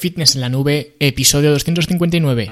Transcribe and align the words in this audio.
Fitness 0.00 0.34
en 0.34 0.40
la 0.40 0.48
Nube, 0.48 0.94
episodio 0.98 1.50
259. 1.50 2.48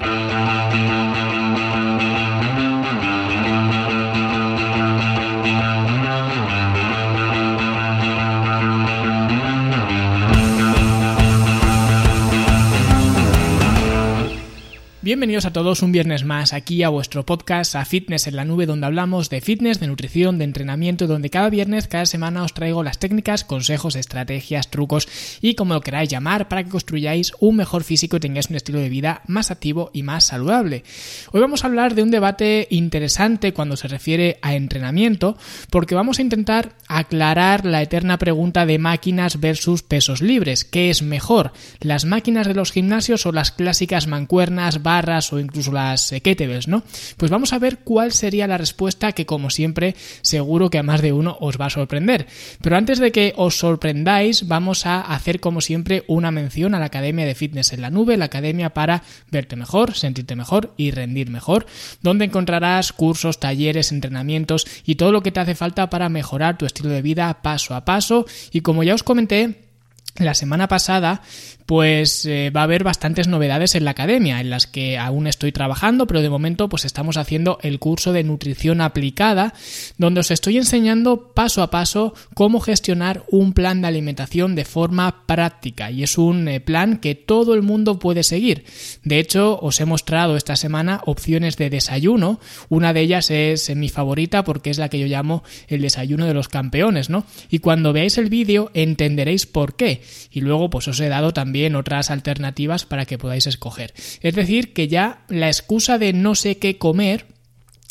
Bienvenidos 15.09 15.45
a 15.45 15.53
todos 15.53 15.81
un 15.81 15.91
viernes 15.91 16.23
más 16.23 16.53
aquí 16.53 16.83
a 16.83 16.89
vuestro 16.89 17.25
podcast 17.25 17.73
a 17.73 17.83
Fitness 17.83 18.27
en 18.27 18.35
la 18.35 18.45
Nube 18.45 18.67
donde 18.67 18.85
hablamos 18.85 19.31
de 19.31 19.41
fitness, 19.41 19.79
de 19.79 19.87
nutrición, 19.87 20.37
de 20.37 20.43
entrenamiento, 20.43 21.07
donde 21.07 21.31
cada 21.31 21.49
viernes, 21.49 21.87
cada 21.87 22.05
semana 22.05 22.43
os 22.43 22.53
traigo 22.53 22.83
las 22.83 22.99
técnicas, 22.99 23.43
consejos, 23.43 23.95
estrategias, 23.95 24.69
trucos 24.69 25.07
y 25.41 25.55
como 25.55 25.73
lo 25.73 25.81
queráis 25.81 26.09
llamar 26.09 26.47
para 26.47 26.63
que 26.63 26.69
construyáis 26.69 27.33
un 27.39 27.55
mejor 27.55 27.83
físico 27.83 28.17
y 28.17 28.19
tengáis 28.19 28.51
un 28.51 28.57
estilo 28.57 28.77
de 28.77 28.89
vida 28.89 29.23
más 29.25 29.49
activo 29.49 29.89
y 29.93 30.03
más 30.03 30.25
saludable. 30.25 30.83
Hoy 31.31 31.41
vamos 31.41 31.63
a 31.63 31.67
hablar 31.69 31.95
de 31.95 32.03
un 32.03 32.11
debate 32.11 32.67
interesante 32.69 33.51
cuando 33.51 33.77
se 33.77 33.87
refiere 33.87 34.37
a 34.43 34.53
entrenamiento 34.53 35.39
porque 35.71 35.95
vamos 35.95 36.19
a 36.19 36.21
intentar 36.21 36.75
aclarar 36.87 37.65
la 37.65 37.81
eterna 37.81 38.19
pregunta 38.19 38.67
de 38.67 38.77
máquinas 38.77 39.39
versus 39.39 39.81
pesos 39.81 40.21
libres. 40.21 40.65
¿Qué 40.65 40.91
es 40.91 41.01
mejor? 41.01 41.51
¿Las 41.79 42.05
máquinas 42.05 42.45
de 42.45 42.53
los 42.53 42.71
gimnasios 42.71 43.25
o 43.25 43.31
las 43.31 43.51
clásicas 43.51 44.05
mancuernas, 44.05 44.83
o 45.31 45.39
incluso 45.39 45.71
las 45.71 46.11
kettlebells, 46.21 46.67
¿no? 46.67 46.83
Pues 47.17 47.31
vamos 47.31 47.53
a 47.53 47.59
ver 47.59 47.79
cuál 47.79 48.11
sería 48.11 48.47
la 48.47 48.57
respuesta 48.57 49.13
que 49.13 49.25
como 49.25 49.49
siempre 49.49 49.95
seguro 50.21 50.69
que 50.69 50.77
a 50.77 50.83
más 50.83 51.01
de 51.01 51.13
uno 51.13 51.37
os 51.39 51.59
va 51.59 51.67
a 51.67 51.69
sorprender. 51.69 52.27
Pero 52.61 52.75
antes 52.75 52.99
de 52.99 53.11
que 53.11 53.33
os 53.37 53.57
sorprendáis 53.57 54.47
vamos 54.47 54.85
a 54.85 55.01
hacer 55.01 55.39
como 55.39 55.61
siempre 55.61 56.03
una 56.07 56.31
mención 56.31 56.75
a 56.75 56.79
la 56.79 56.85
Academia 56.85 57.25
de 57.25 57.35
Fitness 57.35 57.73
en 57.73 57.81
la 57.81 57.89
Nube, 57.89 58.17
la 58.17 58.25
academia 58.25 58.71
para 58.71 59.03
verte 59.31 59.55
mejor, 59.55 59.95
sentirte 59.95 60.35
mejor 60.35 60.73
y 60.77 60.91
rendir 60.91 61.29
mejor, 61.29 61.65
donde 62.01 62.25
encontrarás 62.25 62.93
cursos, 62.93 63.39
talleres, 63.39 63.91
entrenamientos 63.91 64.67
y 64.85 64.95
todo 64.95 65.11
lo 65.11 65.23
que 65.23 65.31
te 65.31 65.39
hace 65.39 65.55
falta 65.55 65.89
para 65.89 66.09
mejorar 66.09 66.57
tu 66.57 66.65
estilo 66.65 66.89
de 66.89 67.01
vida 67.01 67.41
paso 67.41 67.75
a 67.75 67.85
paso 67.85 68.25
y 68.51 68.61
como 68.61 68.83
ya 68.83 68.95
os 68.95 69.03
comenté 69.03 69.69
la 70.17 70.33
semana 70.33 70.67
pasada 70.67 71.21
pues 71.69 72.25
eh, 72.25 72.49
va 72.49 72.61
a 72.61 72.63
haber 72.63 72.83
bastantes 72.83 73.27
novedades 73.27 73.75
en 73.75 73.85
la 73.85 73.91
academia, 73.91 74.41
en 74.41 74.49
las 74.49 74.65
que 74.65 74.97
aún 74.97 75.27
estoy 75.27 75.51
trabajando, 75.51 76.07
pero 76.07 76.23
de 76.23 76.29
momento 76.31 76.67
pues 76.67 76.83
estamos 76.83 77.15
haciendo 77.15 77.59
el 77.61 77.77
curso 77.77 78.11
de 78.11 78.23
nutrición 78.23 78.81
aplicada, 78.81 79.53
donde 79.99 80.21
os 80.21 80.31
estoy 80.31 80.57
enseñando 80.57 81.31
paso 81.35 81.61
a 81.61 81.69
paso 81.69 82.15
cómo 82.33 82.59
gestionar 82.59 83.23
un 83.29 83.53
plan 83.53 83.83
de 83.83 83.87
alimentación 83.87 84.55
de 84.55 84.65
forma 84.65 85.27
práctica 85.27 85.91
y 85.91 86.01
es 86.01 86.17
un 86.17 86.47
eh, 86.47 86.59
plan 86.59 86.97
que 86.97 87.13
todo 87.13 87.53
el 87.53 87.61
mundo 87.61 87.99
puede 87.99 88.23
seguir. 88.23 88.65
De 89.03 89.19
hecho, 89.19 89.59
os 89.61 89.79
he 89.79 89.85
mostrado 89.85 90.37
esta 90.37 90.55
semana 90.55 91.01
opciones 91.05 91.55
de 91.55 91.69
desayuno, 91.69 92.39
una 92.69 92.93
de 92.93 93.01
ellas 93.01 93.29
es 93.29 93.69
eh, 93.69 93.75
mi 93.75 93.89
favorita 93.89 94.43
porque 94.43 94.71
es 94.71 94.79
la 94.79 94.89
que 94.89 94.97
yo 94.97 95.05
llamo 95.05 95.43
el 95.67 95.81
desayuno 95.81 96.25
de 96.25 96.33
los 96.33 96.47
campeones, 96.47 97.11
¿no? 97.11 97.25
Y 97.51 97.59
cuando 97.59 97.93
veáis 97.93 98.17
el 98.17 98.29
vídeo 98.29 98.71
entenderéis 98.73 99.45
por 99.45 99.75
qué. 99.75 100.01
Y 100.31 100.41
luego 100.41 100.71
pues 100.71 100.87
os 100.87 100.99
he 100.99 101.09
dado 101.09 101.31
también 101.31 101.58
otras 101.75 102.11
alternativas 102.11 102.85
para 102.85 103.05
que 103.05 103.17
podáis 103.17 103.47
escoger. 103.47 103.93
Es 104.21 104.35
decir, 104.35 104.73
que 104.73 104.87
ya 104.87 105.25
la 105.29 105.47
excusa 105.47 105.97
de 105.97 106.13
no 106.13 106.35
sé 106.35 106.57
qué 106.57 106.77
comer 106.77 107.38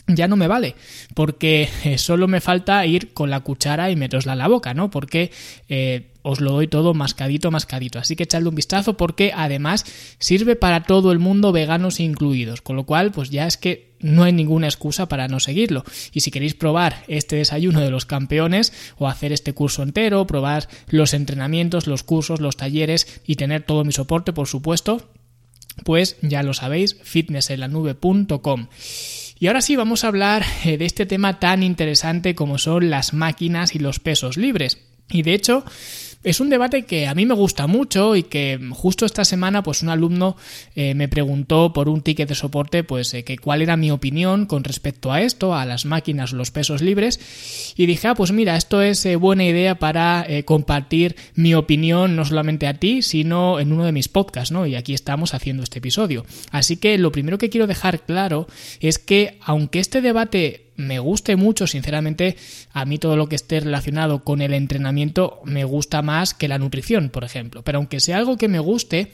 ya 0.08 0.26
no 0.26 0.36
me 0.36 0.48
vale, 0.48 0.74
porque 1.14 1.68
eh, 1.84 1.98
solo 1.98 2.28
me 2.28 2.40
falta 2.40 2.84
ir 2.86 3.12
con 3.12 3.30
la 3.30 3.40
cuchara 3.40 3.90
y 3.90 3.96
meterosla 3.96 4.32
en 4.32 4.38
la 4.38 4.48
boca, 4.48 4.74
¿no? 4.74 4.90
Porque 4.90 5.30
eh, 5.68 6.10
os 6.22 6.40
lo 6.40 6.52
doy 6.52 6.66
todo 6.66 6.94
mascadito, 6.94 7.50
mascadito. 7.50 7.98
Así 7.98 8.16
que 8.16 8.24
echadle 8.24 8.48
un 8.48 8.54
vistazo 8.54 8.96
porque 8.96 9.32
además 9.34 9.84
sirve 10.18 10.56
para 10.56 10.82
todo 10.82 11.12
el 11.12 11.18
mundo, 11.18 11.52
veganos 11.52 12.00
incluidos. 12.00 12.60
Con 12.60 12.76
lo 12.76 12.84
cual, 12.84 13.12
pues 13.12 13.30
ya 13.30 13.46
es 13.46 13.56
que 13.56 13.94
no 14.00 14.24
hay 14.24 14.32
ninguna 14.32 14.66
excusa 14.66 15.08
para 15.08 15.28
no 15.28 15.40
seguirlo. 15.40 15.84
Y 16.12 16.20
si 16.20 16.30
queréis 16.30 16.54
probar 16.54 17.02
este 17.08 17.36
desayuno 17.36 17.80
de 17.80 17.90
los 17.90 18.06
campeones 18.06 18.72
o 18.96 19.08
hacer 19.08 19.32
este 19.32 19.52
curso 19.52 19.82
entero, 19.82 20.26
probar 20.26 20.68
los 20.88 21.14
entrenamientos, 21.14 21.86
los 21.86 22.02
cursos, 22.02 22.40
los 22.40 22.56
talleres 22.56 23.20
y 23.26 23.36
tener 23.36 23.62
todo 23.62 23.84
mi 23.84 23.92
soporte, 23.92 24.32
por 24.32 24.48
supuesto, 24.48 25.10
pues 25.84 26.16
ya 26.22 26.42
lo 26.42 26.54
sabéis, 26.54 26.96
fitnessenlanube.com. 27.02 28.68
Y 29.40 29.46
ahora 29.46 29.60
sí 29.60 29.76
vamos 29.76 30.02
a 30.04 30.08
hablar 30.08 30.44
eh, 30.64 30.78
de 30.78 30.84
este 30.84 31.06
tema 31.06 31.38
tan 31.38 31.62
interesante 31.62 32.34
como 32.34 32.58
son 32.58 32.90
las 32.90 33.12
máquinas 33.12 33.74
y 33.74 33.78
los 33.78 34.00
pesos 34.00 34.36
libres. 34.36 34.78
Y 35.10 35.22
de 35.22 35.34
hecho, 35.34 35.64
es 36.28 36.40
un 36.40 36.50
debate 36.50 36.82
que 36.82 37.06
a 37.06 37.14
mí 37.14 37.24
me 37.24 37.32
gusta 37.32 37.66
mucho 37.66 38.14
y 38.14 38.22
que 38.22 38.60
justo 38.72 39.06
esta 39.06 39.24
semana 39.24 39.62
pues 39.62 39.82
un 39.82 39.88
alumno 39.88 40.36
eh, 40.74 40.94
me 40.94 41.08
preguntó 41.08 41.72
por 41.72 41.88
un 41.88 42.02
ticket 42.02 42.28
de 42.28 42.34
soporte 42.34 42.84
pues 42.84 43.14
eh, 43.14 43.24
que 43.24 43.38
cuál 43.38 43.62
era 43.62 43.78
mi 43.78 43.90
opinión 43.90 44.44
con 44.44 44.62
respecto 44.62 45.10
a 45.10 45.22
esto, 45.22 45.54
a 45.54 45.64
las 45.64 45.86
máquinas, 45.86 46.32
los 46.32 46.50
pesos 46.50 46.82
libres 46.82 47.74
y 47.76 47.86
dije, 47.86 48.08
ah 48.08 48.14
pues 48.14 48.32
mira, 48.32 48.56
esto 48.56 48.82
es 48.82 49.06
eh, 49.06 49.16
buena 49.16 49.44
idea 49.44 49.78
para 49.78 50.26
compartir 50.44 51.16
mi 51.34 51.54
opinión 51.54 52.14
no 52.14 52.24
solamente 52.24 52.66
a 52.66 52.74
ti, 52.74 53.02
sino 53.02 53.58
en 53.58 53.72
uno 53.72 53.84
de 53.84 53.92
mis 53.92 54.08
podcasts, 54.08 54.52
¿no? 54.52 54.66
Y 54.66 54.74
aquí 54.74 54.92
estamos 54.92 55.32
haciendo 55.32 55.62
este 55.62 55.78
episodio. 55.78 56.26
Así 56.50 56.76
que 56.76 56.98
lo 56.98 57.12
primero 57.12 57.38
que 57.38 57.48
quiero 57.48 57.66
dejar 57.66 58.02
claro 58.02 58.46
es 58.80 58.98
que 58.98 59.38
aunque 59.40 59.80
este 59.80 60.02
debate 60.02 60.67
me 60.78 61.00
guste 61.00 61.34
mucho, 61.34 61.66
sinceramente, 61.66 62.36
a 62.72 62.84
mí 62.84 62.98
todo 62.98 63.16
lo 63.16 63.28
que 63.28 63.34
esté 63.34 63.58
relacionado 63.58 64.22
con 64.22 64.40
el 64.40 64.54
entrenamiento 64.54 65.40
me 65.44 65.64
gusta 65.64 66.02
más 66.02 66.34
que 66.34 66.46
la 66.46 66.56
nutrición, 66.56 67.10
por 67.10 67.24
ejemplo. 67.24 67.62
Pero 67.64 67.78
aunque 67.78 67.98
sea 67.98 68.16
algo 68.16 68.36
que 68.36 68.46
me 68.46 68.60
guste, 68.60 69.10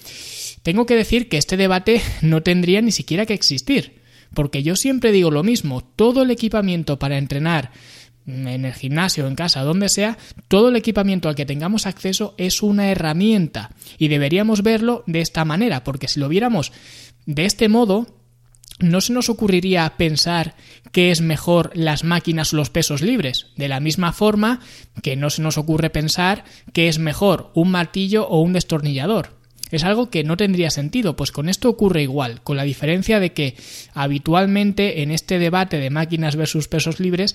tengo 0.62 0.84
que 0.84 0.94
decir 0.94 1.30
que 1.30 1.38
este 1.38 1.56
debate 1.56 2.02
no 2.22 2.42
tendría 2.42 2.82
ni 2.82 2.92
siquiera 2.92 3.24
que 3.24 3.32
existir. 3.32 4.02
Porque 4.34 4.62
yo 4.62 4.76
siempre 4.76 5.10
digo 5.10 5.30
lo 5.30 5.42
mismo, 5.42 5.82
todo 5.82 6.22
el 6.22 6.30
equipamiento 6.30 6.98
para 6.98 7.16
entrenar 7.16 7.72
en 8.26 8.66
el 8.66 8.74
gimnasio, 8.74 9.26
en 9.26 9.34
casa, 9.34 9.62
donde 9.62 9.88
sea, 9.88 10.18
todo 10.48 10.68
el 10.68 10.76
equipamiento 10.76 11.30
al 11.30 11.34
que 11.34 11.46
tengamos 11.46 11.86
acceso 11.86 12.34
es 12.36 12.62
una 12.62 12.90
herramienta 12.90 13.70
y 13.96 14.08
deberíamos 14.08 14.62
verlo 14.62 15.02
de 15.06 15.20
esta 15.20 15.46
manera, 15.46 15.82
porque 15.82 16.08
si 16.08 16.20
lo 16.20 16.28
viéramos 16.28 16.72
de 17.26 17.46
este 17.46 17.68
modo, 17.68 18.06
no 18.80 19.00
se 19.00 19.12
nos 19.12 19.28
ocurriría 19.28 19.92
pensar 19.96 20.54
que 20.92 21.10
es 21.10 21.20
mejor 21.20 21.70
las 21.74 22.04
máquinas 22.04 22.52
o 22.52 22.56
los 22.56 22.70
pesos 22.70 23.02
libres, 23.02 23.46
de 23.56 23.68
la 23.68 23.80
misma 23.80 24.12
forma 24.12 24.60
que 25.02 25.16
no 25.16 25.30
se 25.30 25.42
nos 25.42 25.58
ocurre 25.58 25.90
pensar 25.90 26.44
que 26.72 26.88
es 26.88 26.98
mejor 26.98 27.50
un 27.54 27.70
martillo 27.70 28.26
o 28.28 28.40
un 28.40 28.52
destornillador. 28.52 29.30
Es 29.70 29.82
algo 29.82 30.08
que 30.08 30.22
no 30.22 30.36
tendría 30.36 30.70
sentido, 30.70 31.16
pues 31.16 31.32
con 31.32 31.48
esto 31.48 31.68
ocurre 31.68 32.02
igual, 32.02 32.42
con 32.42 32.56
la 32.56 32.62
diferencia 32.62 33.18
de 33.18 33.32
que 33.32 33.56
habitualmente 33.92 35.02
en 35.02 35.10
este 35.10 35.38
debate 35.38 35.78
de 35.78 35.90
máquinas 35.90 36.36
versus 36.36 36.68
pesos 36.68 37.00
libres, 37.00 37.34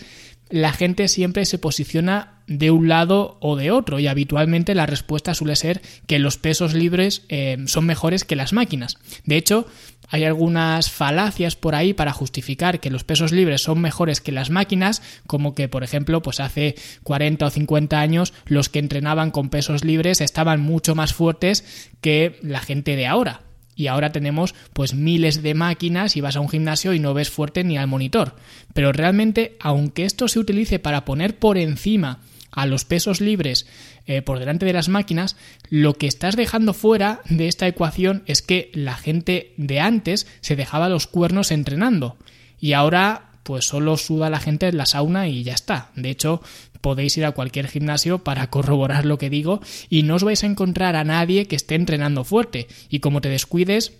la 0.49 0.73
gente 0.73 1.07
siempre 1.07 1.45
se 1.45 1.59
posiciona 1.59 2.39
de 2.47 2.71
un 2.71 2.87
lado 2.87 3.37
o 3.41 3.55
de 3.55 3.69
otro 3.69 3.99
y 3.99 4.07
habitualmente 4.07 4.73
la 4.73 4.87
respuesta 4.87 5.35
suele 5.35 5.55
ser 5.55 5.81
que 6.07 6.17
los 6.17 6.37
pesos 6.37 6.73
libres 6.73 7.23
eh, 7.29 7.57
son 7.67 7.85
mejores 7.85 8.23
que 8.23 8.35
las 8.35 8.53
máquinas. 8.53 8.97
De 9.25 9.37
hecho, 9.37 9.67
hay 10.09 10.23
algunas 10.23 10.89
falacias 10.89 11.55
por 11.55 11.75
ahí 11.75 11.93
para 11.93 12.11
justificar 12.11 12.79
que 12.79 12.89
los 12.89 13.03
pesos 13.03 13.31
libres 13.31 13.61
son 13.61 13.79
mejores 13.79 14.21
que 14.21 14.31
las 14.31 14.49
máquinas, 14.49 15.03
como 15.27 15.53
que, 15.53 15.67
por 15.67 15.83
ejemplo, 15.83 16.23
pues 16.23 16.39
hace 16.39 16.75
40 17.03 17.45
o 17.45 17.49
50 17.51 17.99
años 17.99 18.33
los 18.45 18.69
que 18.69 18.79
entrenaban 18.79 19.29
con 19.29 19.49
pesos 19.49 19.83
libres 19.83 20.19
estaban 20.19 20.59
mucho 20.59 20.95
más 20.95 21.13
fuertes 21.13 21.91
que 22.01 22.39
la 22.41 22.59
gente 22.59 22.95
de 22.95 23.05
ahora. 23.05 23.41
Y 23.79 23.87
ahora 23.87 24.11
tenemos 24.11 24.55
pues 24.73 24.93
miles 24.93 25.41
de 25.41 25.53
máquinas 25.53 26.17
y 26.17 26.21
vas 26.21 26.35
a 26.35 26.41
un 26.41 26.49
gimnasio 26.49 26.93
y 26.93 26.99
no 26.99 27.13
ves 27.13 27.29
fuerte 27.29 27.63
ni 27.63 27.77
al 27.77 27.87
monitor. 27.87 28.35
Pero 28.73 28.91
realmente, 28.91 29.55
aunque 29.61 30.03
esto 30.03 30.27
se 30.27 30.37
utilice 30.37 30.79
para 30.79 31.05
poner 31.05 31.39
por 31.39 31.57
encima 31.57 32.19
a 32.51 32.65
los 32.65 32.83
pesos 32.83 33.21
libres 33.21 33.67
eh, 34.05 34.21
por 34.21 34.37
delante 34.37 34.65
de 34.65 34.73
las 34.73 34.89
máquinas, 34.89 35.37
lo 35.69 35.93
que 35.93 36.07
estás 36.07 36.35
dejando 36.35 36.73
fuera 36.73 37.21
de 37.29 37.47
esta 37.47 37.69
ecuación 37.69 38.23
es 38.25 38.41
que 38.41 38.69
la 38.73 38.95
gente 38.95 39.53
de 39.55 39.79
antes 39.79 40.27
se 40.41 40.57
dejaba 40.57 40.89
los 40.89 41.07
cuernos 41.07 41.49
entrenando 41.49 42.17
y 42.59 42.73
ahora 42.73 43.28
pues 43.43 43.65
solo 43.65 43.97
suda 43.97 44.29
la 44.29 44.39
gente 44.39 44.67
en 44.67 44.77
la 44.77 44.85
sauna 44.85 45.27
y 45.27 45.43
ya 45.43 45.53
está. 45.53 45.91
De 45.95 46.09
hecho, 46.09 46.41
podéis 46.81 47.17
ir 47.17 47.25
a 47.25 47.31
cualquier 47.31 47.67
gimnasio 47.67 48.23
para 48.23 48.47
corroborar 48.49 49.05
lo 49.05 49.17
que 49.17 49.29
digo 49.29 49.61
y 49.89 50.03
no 50.03 50.15
os 50.15 50.23
vais 50.23 50.43
a 50.43 50.47
encontrar 50.47 50.95
a 50.95 51.03
nadie 51.03 51.47
que 51.47 51.55
esté 51.55 51.75
entrenando 51.75 52.23
fuerte. 52.23 52.67
Y 52.89 52.99
como 52.99 53.21
te 53.21 53.29
descuides, 53.29 53.93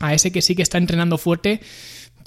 a 0.00 0.14
ese 0.14 0.32
que 0.32 0.42
sí 0.42 0.54
que 0.54 0.62
está 0.62 0.78
entrenando 0.78 1.18
fuerte, 1.18 1.60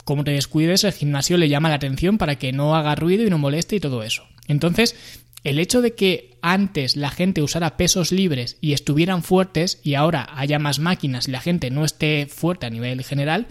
como 0.03 0.23
te 0.23 0.31
descuides, 0.31 0.83
el 0.83 0.94
gimnasio 0.94 1.38
le 1.38 1.49
llama 1.49 1.69
la 1.69 1.75
atención 1.75 2.17
para 2.17 2.38
que 2.38 2.53
no 2.53 2.75
haga 2.75 2.95
ruido 2.95 3.25
y 3.25 3.29
no 3.29 3.38
moleste 3.38 3.75
y 3.75 3.79
todo 3.79 4.03
eso. 4.03 4.23
Entonces, 4.47 4.95
el 5.44 5.59
hecho 5.59 5.81
de 5.81 5.95
que 5.95 6.38
antes 6.41 6.95
la 6.95 7.11
gente 7.11 7.41
usara 7.41 7.77
pesos 7.77 8.11
libres 8.11 8.57
y 8.61 8.73
estuvieran 8.73 9.23
fuertes 9.23 9.79
y 9.83 9.95
ahora 9.95 10.29
haya 10.35 10.59
más 10.59 10.79
máquinas 10.79 11.27
y 11.27 11.31
la 11.31 11.41
gente 11.41 11.71
no 11.71 11.85
esté 11.85 12.27
fuerte 12.27 12.65
a 12.65 12.69
nivel 12.69 13.03
general, 13.03 13.47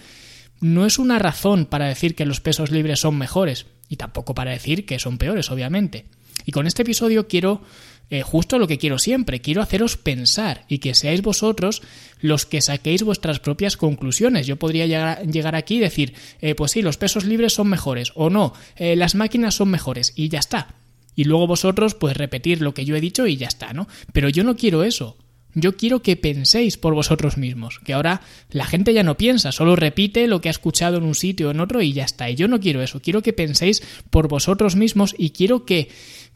no 0.60 0.86
es 0.86 0.98
una 0.98 1.18
razón 1.18 1.66
para 1.66 1.86
decir 1.86 2.14
que 2.14 2.26
los 2.26 2.40
pesos 2.40 2.70
libres 2.70 3.00
son 3.00 3.18
mejores 3.18 3.66
y 3.88 3.96
tampoco 3.96 4.34
para 4.34 4.52
decir 4.52 4.86
que 4.86 4.98
son 4.98 5.18
peores, 5.18 5.50
obviamente. 5.50 6.06
Y 6.44 6.52
con 6.52 6.66
este 6.66 6.82
episodio 6.82 7.28
quiero 7.28 7.62
eh, 8.08 8.22
justo 8.22 8.58
lo 8.58 8.68
que 8.68 8.78
quiero 8.78 8.98
siempre, 8.98 9.40
quiero 9.40 9.62
haceros 9.62 9.96
pensar 9.96 10.64
y 10.68 10.78
que 10.78 10.94
seáis 10.94 11.22
vosotros 11.22 11.82
los 12.20 12.46
que 12.46 12.60
saquéis 12.60 13.02
vuestras 13.02 13.40
propias 13.40 13.76
conclusiones. 13.76 14.46
Yo 14.46 14.56
podría 14.56 14.86
llegar, 14.86 15.56
aquí 15.56 15.76
y 15.76 15.80
decir, 15.80 16.14
eh, 16.40 16.54
pues 16.54 16.72
sí, 16.72 16.82
los 16.82 16.98
pesos 16.98 17.24
libres 17.24 17.54
son 17.54 17.68
mejores 17.68 18.12
o 18.14 18.30
no, 18.30 18.52
eh, 18.76 18.94
las 18.94 19.16
máquinas 19.16 19.54
son 19.54 19.70
mejores 19.70 20.12
y 20.14 20.28
ya 20.28 20.38
está. 20.38 20.74
Y 21.16 21.24
luego 21.24 21.46
vosotros 21.48 21.94
pues 21.94 22.16
repetir 22.16 22.60
lo 22.60 22.74
que 22.74 22.84
yo 22.84 22.94
he 22.94 23.00
dicho 23.00 23.26
y 23.26 23.36
ya 23.36 23.48
está, 23.48 23.72
¿no? 23.72 23.88
Pero 24.12 24.28
yo 24.28 24.44
no 24.44 24.56
quiero 24.56 24.84
eso. 24.84 25.16
Yo 25.58 25.74
quiero 25.74 26.02
que 26.02 26.16
penséis 26.16 26.76
por 26.76 26.92
vosotros 26.92 27.38
mismos, 27.38 27.80
que 27.82 27.94
ahora 27.94 28.20
la 28.50 28.66
gente 28.66 28.92
ya 28.92 29.02
no 29.02 29.16
piensa, 29.16 29.52
solo 29.52 29.74
repite 29.74 30.26
lo 30.26 30.42
que 30.42 30.48
ha 30.48 30.50
escuchado 30.50 30.98
en 30.98 31.04
un 31.04 31.14
sitio 31.14 31.48
o 31.48 31.50
en 31.50 31.60
otro 31.60 31.80
y 31.80 31.94
ya 31.94 32.04
está. 32.04 32.28
Y 32.28 32.34
yo 32.34 32.46
no 32.46 32.60
quiero 32.60 32.82
eso, 32.82 33.00
quiero 33.00 33.22
que 33.22 33.32
penséis 33.32 33.82
por 34.10 34.28
vosotros 34.28 34.76
mismos 34.76 35.14
y 35.16 35.30
quiero 35.30 35.64
que 35.64 35.88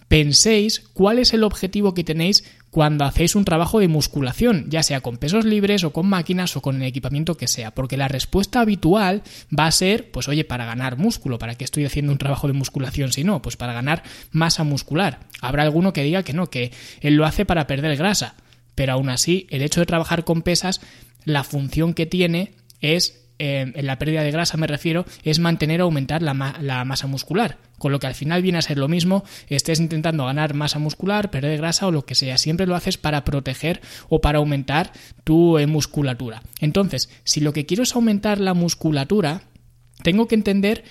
penséis 0.08 0.80
cuál 0.94 1.18
es 1.18 1.34
el 1.34 1.44
objetivo 1.44 1.92
que 1.92 2.02
tenéis 2.02 2.44
cuando 2.70 3.04
hacéis 3.04 3.36
un 3.36 3.44
trabajo 3.44 3.78
de 3.78 3.88
musculación, 3.88 4.64
ya 4.70 4.82
sea 4.82 5.02
con 5.02 5.18
pesos 5.18 5.44
libres 5.44 5.84
o 5.84 5.92
con 5.92 6.08
máquinas 6.08 6.56
o 6.56 6.62
con 6.62 6.76
el 6.76 6.88
equipamiento 6.88 7.36
que 7.36 7.46
sea, 7.46 7.74
porque 7.74 7.98
la 7.98 8.08
respuesta 8.08 8.60
habitual 8.60 9.22
va 9.56 9.66
a 9.66 9.70
ser, 9.70 10.10
pues 10.10 10.28
oye, 10.28 10.44
para 10.44 10.64
ganar 10.64 10.96
músculo, 10.96 11.38
¿para 11.38 11.56
qué 11.56 11.64
estoy 11.64 11.84
haciendo 11.84 12.10
un 12.10 12.18
trabajo 12.18 12.46
de 12.46 12.54
musculación 12.54 13.12
si 13.12 13.22
no? 13.22 13.42
Pues 13.42 13.58
para 13.58 13.74
ganar 13.74 14.02
masa 14.32 14.64
muscular. 14.64 15.20
Habrá 15.42 15.62
alguno 15.62 15.92
que 15.92 16.04
diga 16.04 16.22
que 16.22 16.32
no, 16.32 16.48
que 16.48 16.72
él 17.02 17.16
lo 17.16 17.26
hace 17.26 17.44
para 17.44 17.66
perder 17.66 17.96
grasa, 17.96 18.34
pero 18.80 18.94
aún 18.94 19.10
así, 19.10 19.46
el 19.50 19.60
hecho 19.60 19.80
de 19.80 19.84
trabajar 19.84 20.24
con 20.24 20.40
pesas, 20.40 20.80
la 21.26 21.44
función 21.44 21.92
que 21.92 22.06
tiene 22.06 22.54
es 22.80 23.28
eh, 23.38 23.70
en 23.74 23.84
la 23.84 23.98
pérdida 23.98 24.22
de 24.22 24.30
grasa 24.30 24.56
me 24.56 24.66
refiero, 24.66 25.04
es 25.22 25.38
mantener 25.38 25.82
o 25.82 25.84
aumentar 25.84 26.22
la, 26.22 26.32
masa 26.32 27.06
muscular. 27.06 27.58
Con 27.76 27.92
lo 27.92 27.98
que 27.98 28.06
al 28.06 28.14
final 28.14 28.40
viene 28.40 28.56
a 28.56 28.62
ser 28.62 28.78
lo 28.78 28.88
mismo, 28.88 29.22
estés 29.48 29.80
intentando 29.80 30.24
ganar 30.24 30.54
masa 30.54 30.78
muscular, 30.78 31.30
perder 31.30 31.58
grasa 31.58 31.88
o 31.88 31.90
lo 31.90 32.06
que 32.06 32.14
sea. 32.14 32.38
Siempre 32.38 32.66
lo 32.66 32.74
haces 32.74 32.96
para 32.96 33.22
proteger 33.22 33.82
o 34.08 34.22
para 34.22 34.38
aumentar 34.38 34.94
tu 35.24 35.58
eh, 35.58 35.66
musculatura. 35.66 36.42
Entonces, 36.58 37.10
si 37.24 37.40
lo 37.40 37.52
que 37.52 37.66
quiero 37.66 37.82
es 37.82 37.94
aumentar 37.94 38.40
la 38.40 38.54
musculatura, 38.54 39.42
tengo 40.02 40.26
que 40.26 40.36
entender 40.36 40.84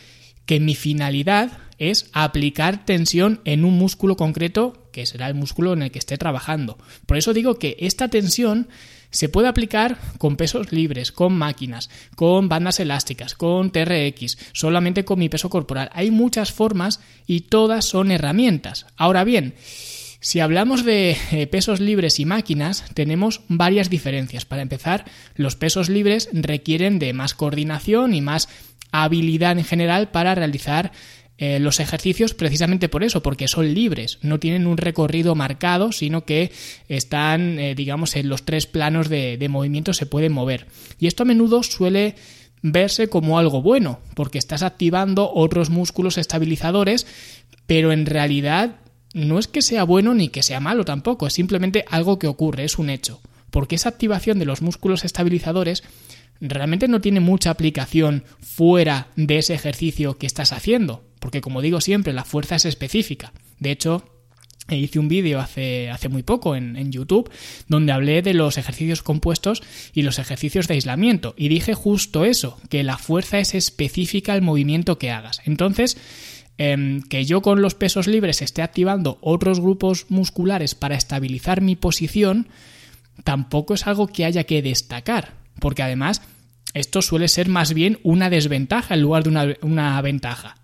que 0.46 0.60
mi 0.60 0.76
finalidad 0.76 1.54
es 1.80 2.10
aplicar 2.14 2.86
tensión 2.86 3.42
en 3.46 3.66
un 3.66 3.78
músculo 3.78 4.16
concreto, 4.16 4.90
que 4.92 5.06
será 5.06 5.28
el 5.28 5.36
músculo 5.36 5.74
en 5.74 5.84
el 5.84 5.92
que 5.92 6.00
esté 6.00 6.18
trabajando. 6.18 6.78
Por 7.06 7.18
eso 7.18 7.34
digo 7.34 7.56
que 7.56 7.78
esta 7.80 8.10
tensión 8.10 8.68
se 9.12 9.30
puede 9.30 9.48
aplicar 9.48 9.98
con 10.18 10.36
pesos 10.36 10.72
libres, 10.72 11.12
con 11.12 11.34
máquinas, 11.34 11.90
con 12.16 12.48
bandas 12.48 12.80
elásticas, 12.80 13.34
con 13.34 13.72
TRX, 13.72 14.38
solamente 14.54 15.06
con 15.06 15.20
mi 15.20 15.30
peso 15.30 15.50
corporal. 15.50 15.90
Hay 15.94 16.12
muchas 16.12 16.52
formas 16.52 17.00
y 17.26 17.42
todas 17.42 17.86
son 17.86 18.12
herramientas. 18.12 18.86
Ahora 18.98 19.24
bien, 19.24 19.56
si 20.22 20.42
hablamos 20.42 20.84
de 20.84 21.18
eh, 21.32 21.48
pesos 21.48 21.80
libres 21.80 22.20
y 22.20 22.26
máquinas, 22.26 22.84
tenemos 22.94 23.42
varias 23.48 23.90
diferencias. 23.90 24.46
Para 24.46 24.62
empezar, 24.62 25.06
los 25.36 25.56
pesos 25.56 25.90
libres 25.90 26.30
requieren 26.34 27.00
de 27.00 27.14
más 27.14 27.34
coordinación 27.34 28.14
y 28.14 28.22
más 28.22 28.50
habilidad 28.92 29.58
en 29.58 29.64
general 29.64 30.10
para 30.10 30.36
realizar 30.36 30.92
eh, 31.42 31.58
los 31.60 31.80
ejercicios 31.80 32.34
precisamente 32.34 32.90
por 32.90 33.02
eso, 33.02 33.24
porque 33.24 33.48
son 33.48 33.74
libres, 33.74 34.20
no 34.22 34.40
tienen 34.40 34.68
un 34.68 34.76
recorrido 34.76 35.36
marcado, 35.36 35.94
sino 35.94 36.26
que 36.26 36.52
están, 36.90 37.58
eh, 37.60 37.76
digamos, 37.76 38.18
en 38.18 38.28
los 38.28 38.44
tres 38.44 38.68
planos 38.68 39.08
de, 39.08 39.38
de 39.38 39.48
movimiento 39.48 39.94
se 39.94 40.06
pueden 40.06 40.34
mover. 40.34 40.68
Y 41.00 41.08
esto 41.08 41.24
a 41.24 41.26
menudo 41.26 41.64
suele 41.64 42.16
verse 42.62 43.08
como 43.08 43.40
algo 43.40 43.62
bueno, 43.62 44.02
porque 44.16 44.38
estás 44.38 44.64
activando 44.64 45.32
otros 45.34 45.70
músculos 45.70 46.18
estabilizadores, 46.18 47.08
pero 47.66 47.94
en 47.94 48.06
realidad 48.06 48.76
no 49.14 49.40
es 49.40 49.48
que 49.48 49.62
sea 49.62 49.84
bueno 49.84 50.14
ni 50.14 50.28
que 50.28 50.44
sea 50.44 50.60
malo 50.60 50.84
tampoco, 50.84 51.26
es 51.26 51.34
simplemente 51.34 51.86
algo 51.90 52.20
que 52.20 52.28
ocurre, 52.28 52.66
es 52.66 52.78
un 52.78 52.90
hecho, 52.90 53.22
porque 53.50 53.76
esa 53.76 53.88
activación 53.88 54.40
de 54.40 54.46
los 54.46 54.62
músculos 54.62 55.06
estabilizadores 55.06 55.84
realmente 56.42 56.90
no 56.90 57.00
tiene 57.02 57.22
mucha 57.22 57.50
aplicación 57.50 58.24
fuera 58.42 59.08
de 59.16 59.38
ese 59.38 59.54
ejercicio 59.54 60.18
que 60.18 60.28
estás 60.28 60.52
haciendo, 60.52 61.04
porque 61.20 61.42
como 61.42 61.62
digo 61.62 61.82
siempre, 61.82 62.14
la 62.14 62.26
fuerza 62.26 62.56
es 62.56 62.66
específica. 62.66 63.34
De 63.60 63.72
hecho, 63.72 64.04
hice 64.70 65.00
un 65.00 65.08
vídeo 65.08 65.40
hace, 65.40 65.90
hace 65.90 66.10
muy 66.10 66.24
poco 66.24 66.56
en, 66.56 66.92
YouTube 66.92 67.30
donde 67.68 67.92
hablé 67.92 68.22
de 68.22 68.34
los 68.34 68.58
ejercicios 68.58 69.04
compuestos 69.04 69.62
y 69.94 70.02
los 70.02 70.20
ejercicios 70.20 70.68
de 70.68 70.76
aislamiento 70.76 71.34
y 71.38 71.50
dije 71.50 71.74
justo 71.74 72.26
eso, 72.26 72.60
que 72.70 72.84
la 72.84 72.98
fuerza 72.98 73.40
es 73.40 73.56
específica 73.56 74.34
al 74.34 74.42
movimiento 74.42 74.98
que 74.98 75.12
hagas. 75.12 75.42
Entonces, 75.46 75.98
em, 76.58 77.02
que 77.02 77.26
yo 77.26 77.42
con 77.42 77.62
los 77.62 77.76
pesos 77.76 78.08
libres 78.08 78.42
esté 78.42 78.62
activando 78.62 79.18
otros 79.22 79.60
grupos 79.60 80.06
musculares 80.10 80.76
para 80.76 80.96
estabilizar 80.96 81.62
mi 81.62 81.76
posición, 81.76 82.48
tampoco 83.24 83.74
es 83.74 83.88
algo 83.88 84.08
que 84.08 84.26
haya 84.26 84.46
que 84.46 84.62
destacar, 84.62 85.34
porque 85.60 85.84
además 85.84 86.22
esto 86.74 87.02
suele 87.02 87.28
ser 87.28 87.50
más 87.50 87.74
bien 87.74 88.00
una 88.04 88.30
desventaja 88.30 88.94
en 88.94 89.02
lugar 89.02 89.24
de 89.24 89.58
una, 89.62 90.02
ventaja. 90.02 90.56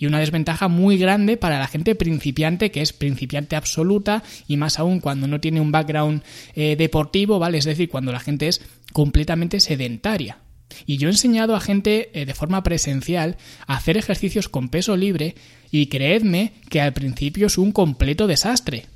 Y 0.00 0.06
una 0.06 0.18
desventaja 0.18 0.68
muy 0.68 0.96
grande 0.96 1.36
para 1.36 1.58
la 1.58 1.68
gente 1.68 1.94
principiante, 1.94 2.70
que 2.70 2.80
es 2.80 2.94
principiante 2.94 3.54
absoluta, 3.54 4.24
y 4.48 4.56
más 4.56 4.78
aún 4.78 5.00
cuando 5.00 5.28
no 5.28 5.40
tiene 5.40 5.60
un 5.60 5.70
background 5.70 6.22
eh, 6.54 6.74
deportivo, 6.76 7.38
¿vale? 7.38 7.58
Es 7.58 7.66
decir, 7.66 7.90
cuando 7.90 8.10
la 8.10 8.18
gente 8.18 8.48
es 8.48 8.62
completamente 8.94 9.60
sedentaria. 9.60 10.38
Y 10.86 10.96
yo 10.96 11.08
he 11.08 11.12
enseñado 11.12 11.54
a 11.54 11.60
gente 11.60 12.10
eh, 12.14 12.24
de 12.24 12.34
forma 12.34 12.62
presencial 12.62 13.36
a 13.66 13.76
hacer 13.76 13.98
ejercicios 13.98 14.48
con 14.48 14.70
peso 14.70 14.96
libre 14.96 15.34
y 15.70 15.86
creedme 15.86 16.54
que 16.70 16.80
al 16.80 16.94
principio 16.94 17.48
es 17.48 17.58
un 17.58 17.70
completo 17.70 18.26
desastre. 18.26 18.86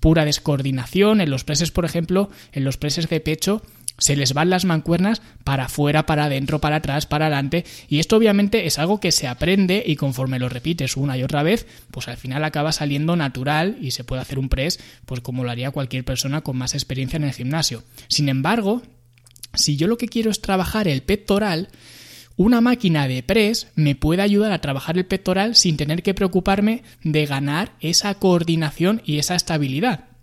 Pura 0.00 0.26
descoordinación 0.26 1.22
en 1.22 1.30
los 1.30 1.44
preses, 1.44 1.70
por 1.70 1.86
ejemplo, 1.86 2.28
en 2.52 2.64
los 2.64 2.76
preses 2.76 3.08
de 3.08 3.20
pecho 3.20 3.62
se 3.98 4.16
les 4.16 4.34
van 4.34 4.50
las 4.50 4.64
mancuernas 4.64 5.22
para 5.44 5.66
afuera, 5.66 6.06
para 6.06 6.24
adentro, 6.24 6.60
para 6.60 6.76
atrás, 6.76 7.06
para 7.06 7.26
adelante. 7.26 7.64
Y 7.88 7.98
esto 7.98 8.16
obviamente 8.16 8.66
es 8.66 8.78
algo 8.78 9.00
que 9.00 9.12
se 9.12 9.26
aprende 9.26 9.82
y 9.86 9.96
conforme 9.96 10.38
lo 10.38 10.48
repites 10.48 10.96
una 10.96 11.16
y 11.16 11.22
otra 11.22 11.42
vez, 11.42 11.66
pues 11.90 12.08
al 12.08 12.16
final 12.16 12.44
acaba 12.44 12.72
saliendo 12.72 13.16
natural 13.16 13.78
y 13.80 13.92
se 13.92 14.04
puede 14.04 14.22
hacer 14.22 14.38
un 14.38 14.48
press, 14.48 14.78
pues 15.04 15.20
como 15.20 15.44
lo 15.44 15.50
haría 15.50 15.70
cualquier 15.70 16.04
persona 16.04 16.42
con 16.42 16.56
más 16.56 16.74
experiencia 16.74 17.16
en 17.16 17.24
el 17.24 17.32
gimnasio. 17.32 17.84
Sin 18.08 18.28
embargo, 18.28 18.82
si 19.54 19.76
yo 19.76 19.86
lo 19.86 19.96
que 19.96 20.08
quiero 20.08 20.30
es 20.30 20.40
trabajar 20.40 20.88
el 20.88 21.02
pectoral, 21.02 21.68
una 22.36 22.60
máquina 22.60 23.08
de 23.08 23.22
press 23.22 23.68
me 23.76 23.94
puede 23.94 24.20
ayudar 24.20 24.52
a 24.52 24.60
trabajar 24.60 24.98
el 24.98 25.06
pectoral 25.06 25.56
sin 25.56 25.78
tener 25.78 26.02
que 26.02 26.12
preocuparme 26.12 26.82
de 27.02 27.24
ganar 27.24 27.72
esa 27.80 28.14
coordinación 28.14 29.00
y 29.06 29.18
esa 29.18 29.34
estabilidad. 29.34 30.15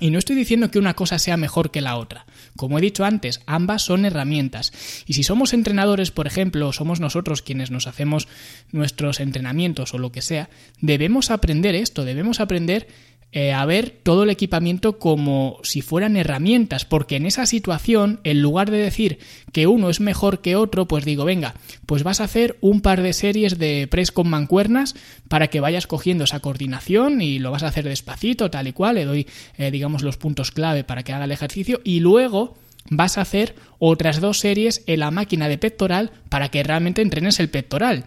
Y 0.00 0.10
no 0.10 0.18
estoy 0.18 0.34
diciendo 0.34 0.70
que 0.70 0.80
una 0.80 0.94
cosa 0.94 1.20
sea 1.20 1.36
mejor 1.36 1.70
que 1.70 1.80
la 1.80 1.96
otra. 1.96 2.26
Como 2.56 2.78
he 2.78 2.82
dicho 2.82 3.04
antes, 3.04 3.40
ambas 3.46 3.82
son 3.82 4.04
herramientas. 4.04 4.72
Y 5.06 5.12
si 5.12 5.22
somos 5.22 5.52
entrenadores, 5.52 6.10
por 6.10 6.26
ejemplo, 6.26 6.68
o 6.68 6.72
somos 6.72 6.98
nosotros 6.98 7.42
quienes 7.42 7.70
nos 7.70 7.86
hacemos 7.86 8.26
nuestros 8.72 9.20
entrenamientos 9.20 9.94
o 9.94 9.98
lo 9.98 10.10
que 10.10 10.20
sea, 10.20 10.50
debemos 10.80 11.30
aprender 11.30 11.76
esto, 11.76 12.04
debemos 12.04 12.40
aprender 12.40 12.88
eh, 13.36 13.52
a 13.52 13.66
ver 13.66 13.90
todo 13.90 14.22
el 14.22 14.30
equipamiento 14.30 15.00
como 15.00 15.58
si 15.64 15.82
fueran 15.82 16.16
herramientas, 16.16 16.84
porque 16.84 17.16
en 17.16 17.26
esa 17.26 17.46
situación, 17.46 18.20
en 18.22 18.40
lugar 18.40 18.70
de 18.70 18.78
decir 18.78 19.18
que 19.50 19.66
uno 19.66 19.90
es 19.90 19.98
mejor 19.98 20.40
que 20.40 20.54
otro, 20.54 20.86
pues 20.86 21.04
digo, 21.04 21.24
venga, 21.24 21.56
pues 21.84 22.04
vas 22.04 22.20
a 22.20 22.24
hacer 22.24 22.56
un 22.60 22.80
par 22.80 23.02
de 23.02 23.12
series 23.12 23.58
de 23.58 23.88
press 23.90 24.12
con 24.12 24.28
mancuernas 24.30 24.94
para 25.26 25.48
que 25.48 25.58
vayas 25.58 25.88
cogiendo 25.88 26.22
esa 26.22 26.38
coordinación 26.38 27.20
y 27.20 27.40
lo 27.40 27.50
vas 27.50 27.64
a 27.64 27.68
hacer 27.68 27.86
despacito, 27.86 28.52
tal 28.52 28.68
y 28.68 28.72
cual, 28.72 28.94
le 28.94 29.04
doy, 29.04 29.26
eh, 29.58 29.72
digamos, 29.72 30.04
los 30.04 30.16
puntos 30.16 30.52
clave 30.52 30.84
para 30.84 31.02
que 31.02 31.12
haga 31.12 31.24
el 31.24 31.32
ejercicio 31.32 31.80
y 31.82 31.98
luego 31.98 32.54
vas 32.88 33.18
a 33.18 33.22
hacer 33.22 33.56
otras 33.80 34.20
dos 34.20 34.38
series 34.38 34.84
en 34.86 35.00
la 35.00 35.10
máquina 35.10 35.48
de 35.48 35.58
pectoral 35.58 36.12
para 36.28 36.50
que 36.50 36.62
realmente 36.62 37.02
entrenes 37.02 37.40
el 37.40 37.50
pectoral 37.50 38.04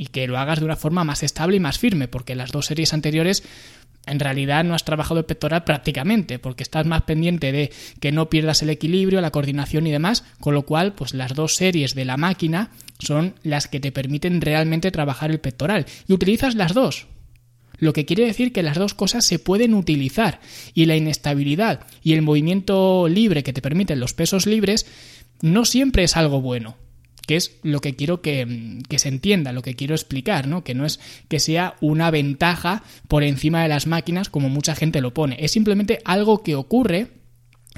y 0.00 0.06
que 0.06 0.26
lo 0.26 0.38
hagas 0.38 0.60
de 0.60 0.64
una 0.64 0.76
forma 0.76 1.04
más 1.04 1.22
estable 1.22 1.56
y 1.56 1.60
más 1.60 1.78
firme, 1.78 2.08
porque 2.08 2.34
las 2.34 2.52
dos 2.52 2.64
series 2.64 2.94
anteriores 2.94 3.42
en 4.06 4.18
realidad 4.18 4.64
no 4.64 4.74
has 4.74 4.84
trabajado 4.84 5.20
el 5.20 5.26
pectoral 5.26 5.64
prácticamente, 5.64 6.38
porque 6.38 6.62
estás 6.62 6.86
más 6.86 7.02
pendiente 7.02 7.52
de 7.52 7.70
que 8.00 8.12
no 8.12 8.30
pierdas 8.30 8.62
el 8.62 8.70
equilibrio, 8.70 9.20
la 9.20 9.30
coordinación 9.30 9.86
y 9.86 9.90
demás, 9.90 10.24
con 10.40 10.54
lo 10.54 10.62
cual, 10.62 10.94
pues 10.94 11.14
las 11.14 11.34
dos 11.34 11.54
series 11.54 11.94
de 11.94 12.04
la 12.04 12.16
máquina 12.16 12.70
son 12.98 13.34
las 13.42 13.68
que 13.68 13.80
te 13.80 13.92
permiten 13.92 14.40
realmente 14.40 14.90
trabajar 14.90 15.30
el 15.30 15.40
pectoral. 15.40 15.86
Y 16.08 16.12
utilizas 16.12 16.54
las 16.54 16.74
dos. 16.74 17.06
Lo 17.78 17.92
que 17.92 18.04
quiere 18.04 18.26
decir 18.26 18.52
que 18.52 18.62
las 18.62 18.76
dos 18.76 18.94
cosas 18.94 19.24
se 19.24 19.38
pueden 19.38 19.74
utilizar 19.74 20.40
y 20.74 20.84
la 20.84 20.96
inestabilidad 20.96 21.86
y 22.02 22.12
el 22.12 22.22
movimiento 22.22 23.08
libre 23.08 23.42
que 23.42 23.54
te 23.54 23.62
permiten 23.62 24.00
los 24.00 24.12
pesos 24.12 24.46
libres 24.46 24.86
no 25.40 25.64
siempre 25.64 26.04
es 26.04 26.16
algo 26.16 26.42
bueno 26.42 26.76
que 27.30 27.36
es 27.36 27.60
lo 27.62 27.80
que 27.80 27.94
quiero 27.94 28.22
que, 28.22 28.80
se 28.96 29.08
entienda, 29.08 29.52
lo 29.52 29.62
que 29.62 29.76
quiero 29.76 29.94
explicar, 29.94 30.48
¿no? 30.48 30.64
Que 30.64 30.74
no 30.74 30.84
es 30.84 30.98
que 31.28 31.38
sea 31.38 31.76
una 31.80 32.10
ventaja 32.10 32.82
por 33.06 33.22
encima 33.22 33.62
de 33.62 33.68
las 33.68 33.86
máquinas 33.86 34.28
como 34.28 34.48
mucha 34.48 34.74
gente 34.74 35.00
lo 35.00 35.14
pone, 35.14 35.36
es 35.38 35.52
simplemente 35.52 36.00
algo 36.04 36.42
que 36.42 36.56
ocurre 36.56 37.06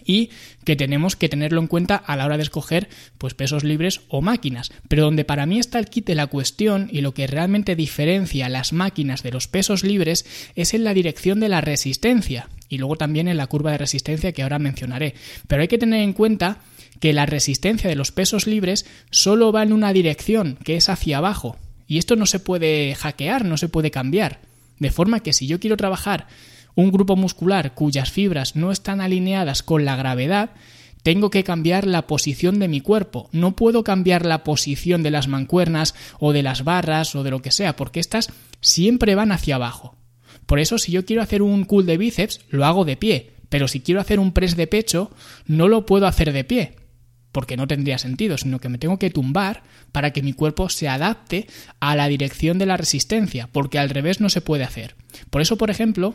y 0.06 0.30
que 0.64 0.74
tenemos 0.74 1.16
que 1.16 1.28
tenerlo 1.28 1.60
en 1.60 1.66
cuenta 1.66 1.96
a 1.96 2.16
la 2.16 2.24
hora 2.24 2.38
de 2.38 2.44
escoger 2.44 2.88
pues 3.18 3.34
pesos 3.34 3.62
libres 3.62 4.00
o 4.08 4.22
máquinas. 4.22 4.72
Pero 4.88 5.04
donde 5.04 5.26
para 5.26 5.44
mí 5.44 5.58
está 5.58 5.78
el 5.78 5.90
kit 5.90 6.06
de 6.06 6.14
la 6.14 6.28
cuestión 6.28 6.88
y 6.90 7.02
lo 7.02 7.12
que 7.12 7.26
realmente 7.26 7.76
diferencia 7.76 8.48
las 8.48 8.72
máquinas 8.72 9.22
de 9.22 9.32
los 9.32 9.48
pesos 9.48 9.84
libres 9.84 10.24
es 10.56 10.72
en 10.72 10.82
la 10.82 10.94
dirección 10.94 11.40
de 11.40 11.50
la 11.50 11.60
resistencia. 11.60 12.48
y 12.70 12.78
luego 12.78 12.96
también 12.96 13.28
en 13.28 13.36
la 13.36 13.48
curva 13.48 13.72
de 13.72 13.76
resistencia 13.76 14.32
que 14.32 14.42
ahora 14.42 14.58
mencionaré. 14.58 15.12
Pero 15.46 15.60
hay 15.60 15.68
que 15.68 15.76
tener 15.76 16.00
en 16.00 16.14
cuenta 16.14 16.62
que 17.00 17.12
la 17.12 17.26
resistencia 17.26 17.88
de 17.90 17.96
los 17.96 18.12
pesos 18.12 18.46
libres 18.46 18.86
solo 19.10 19.52
va 19.52 19.62
en 19.62 19.72
una 19.72 19.92
dirección, 19.92 20.58
que 20.64 20.76
es 20.76 20.88
hacia 20.88 21.18
abajo. 21.18 21.56
Y 21.86 21.98
esto 21.98 22.16
no 22.16 22.26
se 22.26 22.38
puede 22.38 22.94
hackear, 22.94 23.44
no 23.44 23.56
se 23.56 23.68
puede 23.68 23.90
cambiar. 23.90 24.40
De 24.78 24.90
forma 24.90 25.20
que 25.20 25.32
si 25.32 25.46
yo 25.46 25.60
quiero 25.60 25.76
trabajar 25.76 26.26
un 26.74 26.90
grupo 26.90 27.16
muscular 27.16 27.74
cuyas 27.74 28.10
fibras 28.10 28.56
no 28.56 28.72
están 28.72 29.00
alineadas 29.00 29.62
con 29.62 29.84
la 29.84 29.96
gravedad, 29.96 30.50
tengo 31.02 31.30
que 31.30 31.44
cambiar 31.44 31.86
la 31.86 32.06
posición 32.06 32.58
de 32.58 32.68
mi 32.68 32.80
cuerpo. 32.80 33.28
No 33.32 33.56
puedo 33.56 33.84
cambiar 33.84 34.24
la 34.24 34.44
posición 34.44 35.02
de 35.02 35.10
las 35.10 35.28
mancuernas 35.28 35.94
o 36.18 36.32
de 36.32 36.42
las 36.42 36.64
barras 36.64 37.14
o 37.14 37.22
de 37.22 37.30
lo 37.30 37.42
que 37.42 37.50
sea, 37.50 37.76
porque 37.76 38.00
estas 38.00 38.32
siempre 38.60 39.14
van 39.14 39.32
hacia 39.32 39.56
abajo. 39.56 39.96
Por 40.46 40.60
eso, 40.60 40.78
si 40.78 40.92
yo 40.92 41.04
quiero 41.04 41.22
hacer 41.22 41.42
un 41.42 41.64
cool 41.64 41.86
de 41.86 41.96
bíceps, 41.96 42.40
lo 42.50 42.64
hago 42.64 42.84
de 42.84 42.96
pie. 42.96 43.32
Pero 43.48 43.68
si 43.68 43.80
quiero 43.80 44.00
hacer 44.00 44.18
un 44.18 44.32
press 44.32 44.56
de 44.56 44.66
pecho, 44.66 45.10
no 45.46 45.68
lo 45.68 45.84
puedo 45.84 46.06
hacer 46.06 46.32
de 46.32 46.44
pie. 46.44 46.76
Porque 47.32 47.56
no 47.56 47.66
tendría 47.66 47.98
sentido, 47.98 48.38
sino 48.38 48.60
que 48.60 48.68
me 48.68 48.78
tengo 48.78 48.98
que 48.98 49.10
tumbar 49.10 49.62
para 49.90 50.12
que 50.12 50.22
mi 50.22 50.34
cuerpo 50.34 50.68
se 50.68 50.88
adapte 50.88 51.46
a 51.80 51.96
la 51.96 52.08
dirección 52.08 52.58
de 52.58 52.66
la 52.66 52.76
resistencia, 52.76 53.48
porque 53.50 53.78
al 53.78 53.90
revés 53.90 54.20
no 54.20 54.28
se 54.28 54.42
puede 54.42 54.64
hacer. 54.64 54.94
Por 55.30 55.40
eso, 55.40 55.56
por 55.56 55.70
ejemplo, 55.70 56.14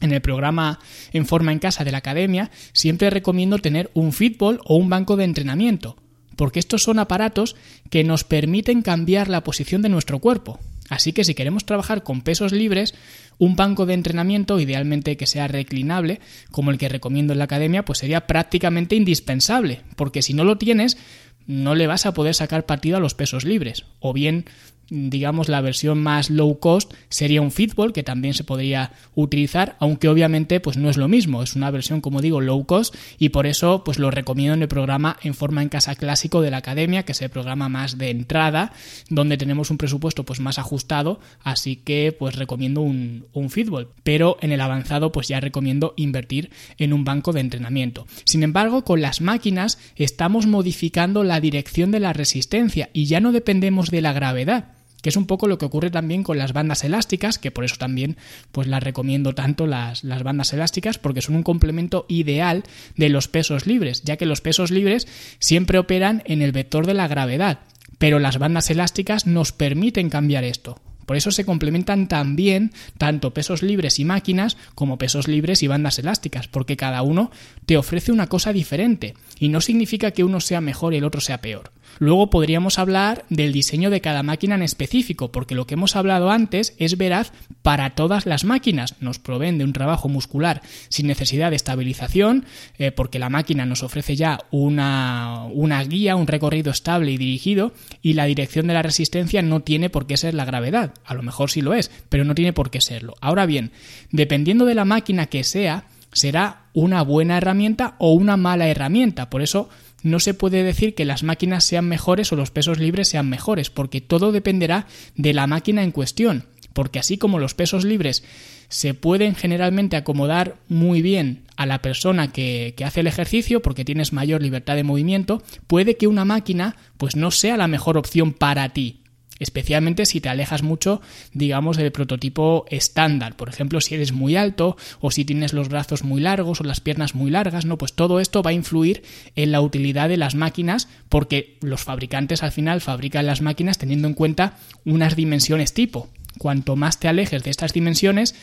en 0.00 0.12
el 0.12 0.20
programa 0.20 0.80
En 1.12 1.26
forma 1.26 1.52
en 1.52 1.58
casa 1.58 1.84
de 1.84 1.92
la 1.92 1.98
academia, 1.98 2.50
siempre 2.72 3.08
recomiendo 3.08 3.58
tener 3.58 3.90
un 3.94 4.12
fitball 4.12 4.60
o 4.64 4.76
un 4.76 4.90
banco 4.90 5.16
de 5.16 5.24
entrenamiento, 5.24 5.96
porque 6.36 6.58
estos 6.58 6.82
son 6.82 6.98
aparatos 6.98 7.56
que 7.88 8.04
nos 8.04 8.24
permiten 8.24 8.82
cambiar 8.82 9.28
la 9.28 9.44
posición 9.44 9.80
de 9.80 9.88
nuestro 9.88 10.18
cuerpo. 10.18 10.58
Así 10.92 11.14
que 11.14 11.24
si 11.24 11.34
queremos 11.34 11.64
trabajar 11.64 12.02
con 12.02 12.20
pesos 12.20 12.52
libres, 12.52 12.94
un 13.38 13.56
banco 13.56 13.86
de 13.86 13.94
entrenamiento, 13.94 14.60
idealmente 14.60 15.16
que 15.16 15.26
sea 15.26 15.48
reclinable, 15.48 16.20
como 16.50 16.70
el 16.70 16.76
que 16.76 16.90
recomiendo 16.90 17.32
en 17.32 17.38
la 17.38 17.44
academia, 17.44 17.82
pues 17.82 18.00
sería 18.00 18.26
prácticamente 18.26 18.94
indispensable, 18.94 19.80
porque 19.96 20.20
si 20.20 20.34
no 20.34 20.44
lo 20.44 20.58
tienes, 20.58 20.98
no 21.46 21.74
le 21.74 21.86
vas 21.86 22.04
a 22.04 22.12
poder 22.12 22.34
sacar 22.34 22.66
partido 22.66 22.98
a 22.98 23.00
los 23.00 23.14
pesos 23.14 23.46
libres. 23.46 23.86
O 24.00 24.12
bien 24.12 24.44
digamos, 24.92 25.48
la 25.48 25.62
versión 25.62 26.02
más 26.02 26.28
low 26.28 26.58
cost 26.58 26.92
sería 27.08 27.40
un 27.40 27.50
Fitball, 27.50 27.94
que 27.94 28.02
también 28.02 28.34
se 28.34 28.44
podría 28.44 28.92
utilizar, 29.14 29.76
aunque 29.80 30.08
obviamente 30.08 30.60
pues 30.60 30.76
no 30.76 30.90
es 30.90 30.98
lo 30.98 31.08
mismo, 31.08 31.42
es 31.42 31.56
una 31.56 31.70
versión, 31.70 32.02
como 32.02 32.20
digo, 32.20 32.42
low 32.42 32.66
cost 32.66 32.94
y 33.18 33.30
por 33.30 33.46
eso 33.46 33.84
pues 33.84 33.98
lo 33.98 34.10
recomiendo 34.10 34.52
en 34.52 34.62
el 34.62 34.68
programa 34.68 35.16
en 35.22 35.32
forma 35.32 35.62
en 35.62 35.70
casa 35.70 35.94
clásico 35.94 36.42
de 36.42 36.50
la 36.50 36.58
academia, 36.58 37.04
que 37.04 37.12
es 37.12 37.22
el 37.22 37.30
programa 37.30 37.70
más 37.70 37.96
de 37.96 38.10
entrada, 38.10 38.72
donde 39.08 39.38
tenemos 39.38 39.70
un 39.70 39.78
presupuesto 39.78 40.24
pues 40.24 40.40
más 40.40 40.58
ajustado, 40.58 41.20
así 41.42 41.76
que 41.76 42.14
pues 42.16 42.36
recomiendo 42.36 42.82
un, 42.82 43.24
un 43.32 43.48
Fitball, 43.48 43.88
pero 44.02 44.36
en 44.42 44.52
el 44.52 44.60
avanzado 44.60 45.10
pues 45.10 45.26
ya 45.26 45.40
recomiendo 45.40 45.94
invertir 45.96 46.50
en 46.76 46.92
un 46.92 47.04
banco 47.04 47.32
de 47.32 47.40
entrenamiento. 47.40 48.06
Sin 48.24 48.42
embargo, 48.42 48.84
con 48.84 49.00
las 49.00 49.22
máquinas 49.22 49.78
estamos 49.96 50.46
modificando 50.46 51.24
la 51.24 51.40
dirección 51.40 51.90
de 51.92 52.00
la 52.00 52.12
resistencia 52.12 52.90
y 52.92 53.06
ya 53.06 53.20
no 53.20 53.32
dependemos 53.32 53.90
de 53.90 54.02
la 54.02 54.12
gravedad 54.12 54.81
que 55.02 55.10
es 55.10 55.16
un 55.16 55.26
poco 55.26 55.48
lo 55.48 55.58
que 55.58 55.66
ocurre 55.66 55.90
también 55.90 56.22
con 56.22 56.38
las 56.38 56.52
bandas 56.52 56.84
elásticas, 56.84 57.38
que 57.38 57.50
por 57.50 57.64
eso 57.64 57.76
también 57.76 58.16
pues 58.52 58.68
las 58.68 58.82
recomiendo 58.82 59.34
tanto 59.34 59.66
las, 59.66 60.04
las 60.04 60.22
bandas 60.22 60.52
elásticas, 60.52 60.98
porque 60.98 61.20
son 61.20 61.34
un 61.34 61.42
complemento 61.42 62.06
ideal 62.08 62.62
de 62.96 63.08
los 63.08 63.28
pesos 63.28 63.66
libres, 63.66 64.02
ya 64.02 64.16
que 64.16 64.26
los 64.26 64.40
pesos 64.40 64.70
libres 64.70 65.06
siempre 65.38 65.78
operan 65.78 66.22
en 66.26 66.40
el 66.40 66.52
vector 66.52 66.86
de 66.86 66.94
la 66.94 67.08
gravedad, 67.08 67.60
pero 67.98 68.18
las 68.18 68.38
bandas 68.38 68.70
elásticas 68.70 69.26
nos 69.26 69.52
permiten 69.52 70.08
cambiar 70.08 70.44
esto. 70.44 70.80
Por 71.12 71.18
eso 71.18 71.30
se 71.30 71.44
complementan 71.44 72.08
también 72.08 72.72
tanto 72.96 73.34
pesos 73.34 73.62
libres 73.62 73.98
y 73.98 74.06
máquinas 74.06 74.56
como 74.74 74.96
pesos 74.96 75.28
libres 75.28 75.62
y 75.62 75.66
bandas 75.66 75.98
elásticas, 75.98 76.48
porque 76.48 76.78
cada 76.78 77.02
uno 77.02 77.30
te 77.66 77.76
ofrece 77.76 78.12
una 78.12 78.28
cosa 78.28 78.54
diferente 78.54 79.12
y 79.38 79.50
no 79.50 79.60
significa 79.60 80.12
que 80.12 80.24
uno 80.24 80.40
sea 80.40 80.62
mejor 80.62 80.94
y 80.94 80.96
el 80.96 81.04
otro 81.04 81.20
sea 81.20 81.42
peor. 81.42 81.70
Luego 81.98 82.30
podríamos 82.30 82.78
hablar 82.78 83.24
del 83.28 83.52
diseño 83.52 83.90
de 83.90 84.00
cada 84.00 84.22
máquina 84.22 84.54
en 84.54 84.62
específico, 84.62 85.30
porque 85.30 85.54
lo 85.54 85.66
que 85.66 85.74
hemos 85.74 85.96
hablado 85.96 86.30
antes 86.30 86.74
es 86.78 86.96
veraz 86.96 87.32
para 87.62 87.90
todas 87.90 88.26
las 88.26 88.44
máquinas. 88.44 88.96
Nos 89.00 89.18
proveen 89.18 89.58
de 89.58 89.64
un 89.64 89.72
trabajo 89.72 90.08
muscular 90.08 90.62
sin 90.88 91.06
necesidad 91.06 91.50
de 91.50 91.56
estabilización, 91.56 92.44
eh, 92.78 92.92
porque 92.92 93.18
la 93.18 93.30
máquina 93.30 93.66
nos 93.66 93.82
ofrece 93.82 94.16
ya 94.16 94.40
una, 94.50 95.44
una 95.52 95.82
guía, 95.84 96.16
un 96.16 96.26
recorrido 96.26 96.70
estable 96.70 97.12
y 97.12 97.18
dirigido, 97.18 97.72
y 98.00 98.14
la 98.14 98.24
dirección 98.24 98.66
de 98.66 98.74
la 98.74 98.82
resistencia 98.82 99.42
no 99.42 99.60
tiene 99.60 99.90
por 99.90 100.06
qué 100.06 100.16
ser 100.16 100.34
la 100.34 100.44
gravedad. 100.44 100.94
A 101.04 101.14
lo 101.14 101.22
mejor 101.22 101.50
sí 101.50 101.60
lo 101.60 101.74
es, 101.74 101.90
pero 102.08 102.24
no 102.24 102.34
tiene 102.34 102.52
por 102.52 102.70
qué 102.70 102.80
serlo. 102.80 103.14
Ahora 103.20 103.46
bien, 103.46 103.72
dependiendo 104.10 104.64
de 104.64 104.74
la 104.74 104.84
máquina 104.84 105.26
que 105.26 105.44
sea, 105.44 105.86
será 106.12 106.66
una 106.72 107.02
buena 107.02 107.38
herramienta 107.38 107.94
o 107.98 108.12
una 108.12 108.36
mala 108.36 108.68
herramienta. 108.68 109.30
Por 109.30 109.42
eso 109.42 109.68
no 110.02 110.20
se 110.20 110.34
puede 110.34 110.62
decir 110.62 110.94
que 110.94 111.04
las 111.04 111.22
máquinas 111.22 111.64
sean 111.64 111.86
mejores 111.86 112.32
o 112.32 112.36
los 112.36 112.50
pesos 112.50 112.78
libres 112.78 113.08
sean 113.08 113.28
mejores, 113.28 113.70
porque 113.70 114.00
todo 114.00 114.32
dependerá 114.32 114.86
de 115.16 115.32
la 115.32 115.46
máquina 115.46 115.82
en 115.82 115.92
cuestión. 115.92 116.46
Porque 116.72 116.98
así 116.98 117.18
como 117.18 117.38
los 117.38 117.54
pesos 117.54 117.84
libres 117.84 118.24
se 118.68 118.94
pueden 118.94 119.34
generalmente 119.34 119.96
acomodar 119.96 120.56
muy 120.68 121.02
bien 121.02 121.42
a 121.56 121.66
la 121.66 121.82
persona 121.82 122.32
que, 122.32 122.72
que, 122.74 122.86
hace 122.86 123.00
el 123.00 123.06
ejercicio 123.06 123.60
porque 123.60 123.84
tienes 123.84 124.14
mayor 124.14 124.40
libertad 124.40 124.76
de 124.76 124.82
movimiento, 124.82 125.42
puede 125.66 125.98
que 125.98 126.06
una 126.06 126.24
máquina 126.24 126.76
pues 126.96 127.14
no 127.14 127.30
sea 127.30 127.58
la 127.58 127.68
mejor 127.68 127.98
opción 127.98 128.32
para 128.32 128.70
ti 128.70 129.01
especialmente 129.42 130.06
si 130.06 130.20
te 130.20 130.28
alejas 130.28 130.62
mucho, 130.62 131.00
digamos, 131.32 131.76
del 131.76 131.92
prototipo 131.92 132.64
estándar. 132.70 133.36
Por 133.36 133.48
ejemplo, 133.48 133.80
si 133.80 133.94
eres 133.94 134.12
muy 134.12 134.36
alto 134.36 134.76
o 135.00 135.10
si 135.10 135.24
tienes 135.24 135.52
los 135.52 135.68
brazos 135.68 136.04
muy 136.04 136.20
largos 136.20 136.60
o 136.60 136.64
las 136.64 136.80
piernas 136.80 137.14
muy 137.14 137.30
largas, 137.30 137.64
¿no? 137.64 137.78
Pues 137.78 137.92
todo 137.94 138.20
esto 138.20 138.42
va 138.42 138.50
a 138.50 138.54
influir 138.54 139.02
en 139.34 139.52
la 139.52 139.60
utilidad 139.60 140.08
de 140.08 140.16
las 140.16 140.34
máquinas 140.34 140.88
porque 141.08 141.58
los 141.60 141.82
fabricantes 141.82 142.42
al 142.42 142.52
final 142.52 142.80
fabrican 142.80 143.26
las 143.26 143.42
máquinas 143.42 143.78
teniendo 143.78 144.08
en 144.08 144.14
cuenta 144.14 144.56
unas 144.84 145.16
dimensiones 145.16 145.74
tipo. 145.74 146.08
Cuanto 146.38 146.76
más 146.76 146.98
te 146.98 147.08
alejes 147.08 147.42
de 147.42 147.50
estas 147.50 147.72
dimensiones, 147.72 148.34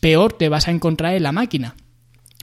peor 0.00 0.32
te 0.32 0.48
vas 0.48 0.68
a 0.68 0.70
encontrar 0.70 1.14
en 1.14 1.22
la 1.22 1.32
máquina. 1.32 1.76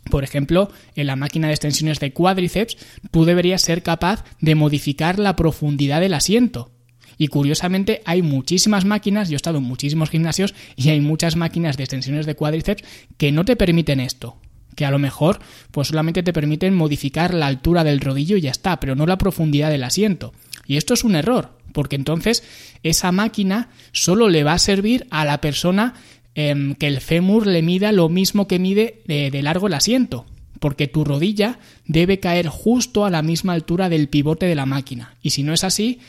Por 0.10 0.24
ejemplo, 0.24 0.69
en 0.95 1.07
la 1.07 1.15
máquina 1.15 1.48
de 1.48 1.53
extensiones 1.53 2.00
de 2.00 2.13
cuádriceps, 2.13 2.77
tú 3.12 3.25
deberías 3.25 3.62
ser 3.62 3.81
capaz 3.81 4.24
de 4.39 4.55
modificar 4.55 5.19
la 5.19 5.36
profundidad 5.36 6.00
del 6.00 6.13
asiento. 6.13 6.75
Y 7.17 7.27
curiosamente 7.27 8.01
hay 8.05 8.22
muchísimas 8.22 8.86
máquinas, 8.86 9.29
yo 9.29 9.36
he 9.36 9.38
estado 9.38 9.57
en 9.57 9.63
muchísimos 9.63 10.10
gimnasios 10.10 10.53
y 10.75 10.89
hay 10.89 11.01
muchas 11.01 11.36
máquinas 11.36 11.77
de 11.77 11.84
extensiones 11.84 12.25
de 12.25 12.36
cuádriceps 12.36 12.84
que 13.17 13.31
no 13.31 13.45
te 13.45 13.55
permiten 13.55 14.00
esto 14.00 14.38
que 14.75 14.86
a 14.86 14.91
lo 14.91 15.00
mejor 15.00 15.39
pues 15.72 15.88
solamente 15.88 16.22
te 16.22 16.34
permiten 16.34 16.75
modificar 16.75 17.34
la 17.34 17.48
altura 17.48 17.84
del 17.84 18.01
rodillo 18.01 18.38
y 18.38 18.41
ya 18.41 18.51
está, 18.51 18.79
pero 18.79 18.95
no 18.95 19.05
la 19.05 19.17
profundidad 19.17 19.69
del 19.69 19.84
asiento. 19.84 20.34
Y 20.67 20.77
esto 20.77 20.93
es 20.93 21.03
un 21.03 21.15
error, 21.15 21.57
porque 21.72 21.95
entonces 21.95 22.43
esa 22.84 23.12
máquina 23.12 23.69
solo 23.91 24.29
le 24.29 24.43
va 24.43 24.53
a 24.53 24.60
servir 24.60 25.07
a 25.10 25.25
la 25.25 25.39
persona 25.39 25.93
em, 26.36 26.75
que 26.75 26.88
el 26.88 27.01
fémur 27.01 27.48
le 27.48 27.62
mida 27.62 27.91
lo 27.91 28.10
mismo 28.10 28.48
que 28.48 28.60
mide 28.60 29.01
de 29.05 29.41
largo 29.41 29.67
el 29.67 29.74
asiento, 29.74 30.25
porque 30.60 30.88
tu 30.88 31.03
rodilla 31.03 31.60
debe 31.86 32.19
caer 32.19 32.48
justo 32.48 33.05
a 33.05 33.10
la 33.10 33.22
misma 33.22 33.53
altura 33.53 33.89
del 33.89 34.10
pivote 34.10 34.45
de 34.45 34.55
la 34.55 34.65
máquina. 34.65 35.15
Y 35.22 35.29
si 35.29 35.43
no 35.43 35.53
es 35.53 35.63
así, 35.63 36.00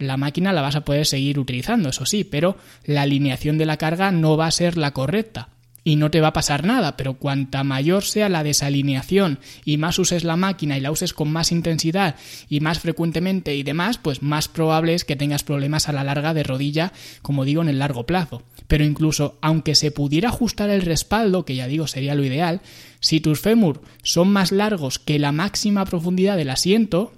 la 0.00 0.16
máquina 0.16 0.52
la 0.52 0.62
vas 0.62 0.76
a 0.76 0.84
poder 0.84 1.06
seguir 1.06 1.38
utilizando, 1.38 1.90
eso 1.90 2.06
sí, 2.06 2.24
pero 2.24 2.56
la 2.84 3.02
alineación 3.02 3.58
de 3.58 3.66
la 3.66 3.76
carga 3.76 4.10
no 4.10 4.36
va 4.36 4.46
a 4.46 4.50
ser 4.50 4.76
la 4.76 4.92
correcta 4.92 5.50
y 5.84 5.96
no 5.96 6.10
te 6.10 6.20
va 6.20 6.28
a 6.28 6.32
pasar 6.32 6.64
nada, 6.64 6.96
pero 6.96 7.14
cuanta 7.14 7.64
mayor 7.64 8.04
sea 8.04 8.28
la 8.28 8.42
desalineación 8.42 9.38
y 9.64 9.76
más 9.76 9.98
uses 9.98 10.24
la 10.24 10.36
máquina 10.36 10.76
y 10.76 10.80
la 10.80 10.90
uses 10.90 11.14
con 11.14 11.30
más 11.32 11.52
intensidad 11.52 12.16
y 12.48 12.60
más 12.60 12.80
frecuentemente 12.80 13.54
y 13.54 13.62
demás, 13.62 13.98
pues 13.98 14.22
más 14.22 14.48
probable 14.48 14.94
es 14.94 15.04
que 15.04 15.16
tengas 15.16 15.42
problemas 15.42 15.88
a 15.88 15.92
la 15.92 16.04
larga 16.04 16.34
de 16.34 16.42
rodilla, 16.42 16.92
como 17.22 17.44
digo, 17.44 17.62
en 17.62 17.68
el 17.68 17.78
largo 17.78 18.06
plazo. 18.06 18.42
Pero 18.66 18.84
incluso 18.84 19.38
aunque 19.40 19.74
se 19.74 19.90
pudiera 19.90 20.28
ajustar 20.28 20.70
el 20.70 20.82
respaldo, 20.82 21.44
que 21.44 21.56
ya 21.56 21.66
digo 21.66 21.86
sería 21.86 22.14
lo 22.14 22.24
ideal, 22.24 22.60
si 23.00 23.20
tus 23.20 23.40
fémur 23.40 23.82
son 24.02 24.28
más 24.28 24.52
largos 24.52 24.98
que 24.98 25.18
la 25.18 25.32
máxima 25.32 25.84
profundidad 25.86 26.36
del 26.36 26.50
asiento, 26.50 27.12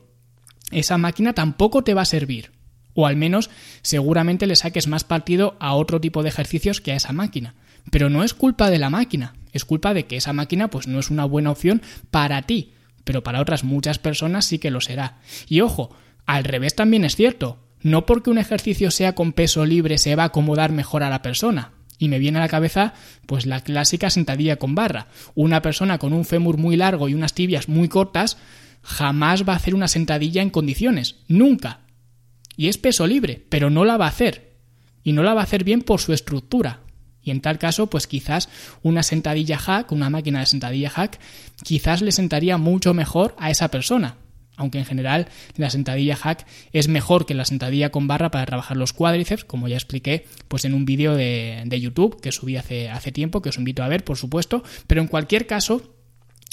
esa 0.71 0.99
máquina 0.99 1.33
tampoco 1.35 1.83
te 1.85 1.95
va 1.95 2.03
a 2.03 2.07
servir 2.07 2.52
o 2.95 3.07
al 3.07 3.17
menos 3.17 3.51
seguramente 3.83 4.47
le 4.47 4.57
saques 4.57 4.89
más 4.89 5.05
partido 5.05 5.57
a 5.61 5.75
otro 5.75 6.01
tipo 6.01 6.23
de 6.23 6.29
ejercicios 6.29 6.81
que 6.81 6.93
a 6.93 6.97
esa 6.97 7.13
máquina. 7.13 7.55
Pero 7.91 8.11
no 8.11 8.23
es 8.23 8.35
culpa 8.35 8.71
de 8.71 8.79
la 8.79 8.91
máquina, 8.91 9.35
es 9.53 9.65
culpa 9.65 9.95
de 9.95 10.07
que 10.07 10.17
esa 10.17 10.33
máquina 10.33 10.69
pues 10.69 10.87
no 10.87 10.99
es 10.99 11.11
una 11.11 11.25
buena 11.25 11.51
opción 11.51 11.83
para 12.11 12.43
ti, 12.43 12.73
pero 13.05 13.23
para 13.23 13.41
otras 13.41 13.65
muchas 13.65 13.99
personas 13.99 14.45
sí 14.45 14.59
que 14.59 14.71
lo 14.71 14.81
será. 14.81 15.19
Y 15.49 15.61
ojo, 15.61 15.95
al 16.27 16.45
revés 16.45 16.75
también 16.75 17.05
es 17.05 17.17
cierto, 17.17 17.59
no 17.81 18.07
porque 18.07 18.31
un 18.31 18.39
ejercicio 18.39 18.91
sea 18.91 19.15
con 19.15 19.33
peso 19.33 19.67
libre 19.67 19.99
se 19.99 20.15
va 20.15 20.25
a 20.25 20.27
acomodar 20.27 20.73
mejor 20.73 21.03
a 21.03 21.11
la 21.11 21.23
persona. 21.23 21.73
Y 21.99 22.09
me 22.09 22.19
viene 22.19 22.39
a 22.39 22.43
la 22.43 22.49
cabeza 22.49 22.95
pues 23.27 23.47
la 23.47 23.61
clásica 23.61 24.11
sentadilla 24.11 24.57
con 24.57 24.75
barra. 24.75 25.09
Una 25.35 25.63
persona 25.63 25.99
con 25.99 26.13
un 26.13 26.25
fémur 26.25 26.57
muy 26.57 26.77
largo 26.77 27.09
y 27.09 27.15
unas 27.15 27.33
tibias 27.33 27.69
muy 27.69 27.89
cortas 27.89 28.39
jamás 28.83 29.47
va 29.49 29.53
a 29.53 29.57
hacer 29.57 29.75
una 29.75 29.89
sentadilla 29.89 30.43
en 30.43 30.51
condiciones, 30.51 31.17
nunca, 31.29 31.81
y 32.57 32.69
es 32.69 32.79
peso 32.79 33.07
libre, 33.07 33.45
pero 33.49 33.71
no 33.71 33.85
la 33.85 33.97
va 33.97 34.07
a 34.07 34.11
hacer. 34.11 34.53
Y 35.03 35.13
no 35.13 35.23
la 35.23 35.35
va 35.35 35.41
a 35.41 35.45
hacer 35.45 35.65
bien 35.65 35.83
por 35.83 36.01
su 36.01 36.13
estructura. 36.13 36.81
Y 37.23 37.31
en 37.31 37.41
tal 37.41 37.59
caso, 37.59 37.89
pues 37.89 38.07
quizás 38.07 38.49
una 38.83 39.03
sentadilla 39.03 39.59
hack, 39.59 39.93
una 39.93 40.11
máquina 40.11 40.41
de 40.41 40.47
sentadilla 40.47 40.91
hack, 40.91 41.21
quizás 41.63 42.03
le 42.03 42.13
sentaría 42.13 42.59
mucho 42.59 42.95
mejor 42.95 43.35
a 43.39 43.51
esa 43.51 43.69
persona. 43.69 44.17
Aunque 44.57 44.79
en 44.79 44.85
general 44.85 45.29
la 45.57 45.71
sentadilla 45.71 46.15
hack 46.15 46.47
es 46.73 46.87
mejor 46.89 47.25
que 47.25 47.35
la 47.35 47.45
sentadilla 47.45 47.91
con 47.91 48.07
barra 48.07 48.31
para 48.31 48.45
trabajar 48.45 48.77
los 48.77 48.93
cuádriceps, 48.93 49.45
como 49.45 49.67
ya 49.67 49.77
expliqué 49.77 50.27
pues 50.49 50.65
en 50.65 50.75
un 50.75 50.85
vídeo 50.85 51.15
de, 51.17 51.81
YouTube 51.81 52.21
que 52.21 52.33
subí 52.33 52.57
hace 52.57 53.13
tiempo, 53.13 53.41
que 53.41 53.49
os 53.49 53.59
invito 53.59 53.83
a 53.83 53.89
ver, 53.89 54.05
por 54.05 54.19
supuesto. 54.19 54.63
Pero 54.87 55.01
en 55.01 55.09
cualquier 55.09 55.47
caso, 55.47 55.95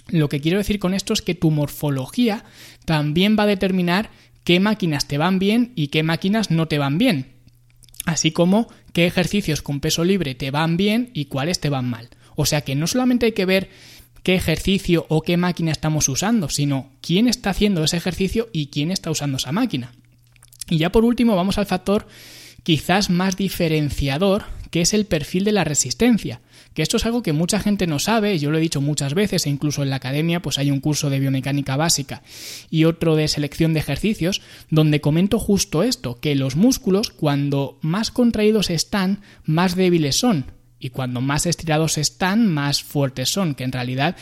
lo 0.07 0.29
que 0.29 0.39
quiero 0.39 0.59
decir 0.59 0.79
con 0.79 0.93
esto 0.93 1.13
es 1.13 1.21
que 1.21 1.35
tu 1.35 1.51
morfología 1.51 2.45
también 2.85 3.35
va 3.37 3.43
a 3.43 3.47
determinar 3.47 4.11
qué 4.49 4.59
máquinas 4.59 5.07
te 5.07 5.19
van 5.19 5.37
bien 5.37 5.73
y 5.75 5.89
qué 5.89 6.01
máquinas 6.01 6.49
no 6.49 6.67
te 6.67 6.79
van 6.79 6.97
bien 6.97 7.35
así 8.05 8.31
como 8.31 8.67
qué 8.93 9.05
ejercicios 9.05 9.61
con 9.61 9.79
peso 9.79 10.03
libre 10.03 10.33
te 10.33 10.49
van 10.49 10.75
bien 10.75 11.11
y 11.13 11.25
cuáles 11.25 11.59
te 11.59 11.69
van 11.69 11.87
mal. 11.87 12.09
O 12.35 12.47
sea 12.47 12.61
que 12.61 12.73
no 12.73 12.87
solamente 12.87 13.27
hay 13.27 13.33
que 13.33 13.45
ver 13.45 13.69
qué 14.23 14.33
ejercicio 14.33 15.05
o 15.07 15.21
qué 15.21 15.37
máquina 15.37 15.71
estamos 15.71 16.09
usando, 16.09 16.49
sino 16.49 16.89
quién 16.99 17.27
está 17.27 17.51
haciendo 17.51 17.83
ese 17.83 17.97
ejercicio 17.97 18.49
y 18.51 18.71
quién 18.71 18.89
está 18.89 19.11
usando 19.11 19.37
esa 19.37 19.51
máquina. 19.51 19.91
Y 20.67 20.79
ya 20.79 20.91
por 20.91 21.05
último 21.05 21.35
vamos 21.35 21.59
al 21.59 21.67
factor 21.67 22.07
quizás 22.63 23.11
más 23.11 23.37
diferenciador, 23.37 24.45
que 24.71 24.81
es 24.81 24.95
el 24.95 25.05
perfil 25.05 25.43
de 25.43 25.51
la 25.51 25.63
resistencia 25.63 26.41
que 26.79 26.83
esto 26.83 26.95
es 26.95 27.05
algo 27.05 27.23
que 27.23 27.33
mucha 27.33 27.59
gente 27.59 27.87
no 27.87 27.99
sabe, 27.99 28.39
yo 28.39 28.51
lo 28.51 28.57
he 28.57 28.61
dicho 28.61 28.79
muchas 28.79 29.13
veces, 29.13 29.45
e 29.45 29.49
incluso 29.49 29.83
en 29.83 29.89
la 29.89 29.97
academia 29.97 30.41
pues 30.41 30.59
hay 30.59 30.71
un 30.71 30.79
curso 30.79 31.09
de 31.09 31.19
biomecánica 31.19 31.75
básica 31.75 32.21
y 32.69 32.85
otro 32.85 33.17
de 33.17 33.27
selección 33.27 33.73
de 33.73 33.81
ejercicios, 33.81 34.41
donde 34.69 35.01
comento 35.01 35.39
justo 35.39 35.83
esto, 35.83 36.21
que 36.21 36.35
los 36.35 36.55
músculos 36.55 37.09
cuando 37.09 37.77
más 37.81 38.11
contraídos 38.11 38.69
están, 38.69 39.23
más 39.43 39.75
débiles 39.75 40.15
son, 40.15 40.53
y 40.79 40.91
cuando 40.91 41.19
más 41.19 41.47
estirados 41.47 41.97
están, 41.97 42.47
más 42.47 42.81
fuertes 42.81 43.27
son, 43.27 43.55
que 43.55 43.65
en 43.65 43.73
realidad 43.73 44.15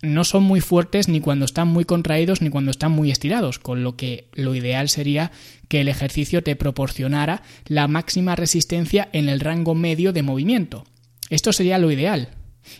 no 0.00 0.24
son 0.24 0.44
muy 0.44 0.62
fuertes 0.62 1.06
ni 1.06 1.20
cuando 1.20 1.44
están 1.44 1.68
muy 1.68 1.84
contraídos 1.84 2.40
ni 2.40 2.48
cuando 2.48 2.70
están 2.70 2.92
muy 2.92 3.10
estirados, 3.10 3.58
con 3.58 3.84
lo 3.84 3.96
que 3.96 4.30
lo 4.32 4.54
ideal 4.54 4.88
sería 4.88 5.32
que 5.68 5.82
el 5.82 5.88
ejercicio 5.88 6.42
te 6.42 6.56
proporcionara 6.56 7.42
la 7.66 7.88
máxima 7.88 8.36
resistencia 8.36 9.10
en 9.12 9.28
el 9.28 9.40
rango 9.40 9.74
medio 9.74 10.14
de 10.14 10.22
movimiento. 10.22 10.86
Esto 11.30 11.52
sería 11.52 11.78
lo 11.78 11.90
ideal. 11.90 12.28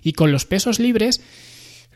Y 0.02 0.12
con 0.12 0.33
los 0.33 0.45
pesos 0.45 0.78
libres 0.78 1.23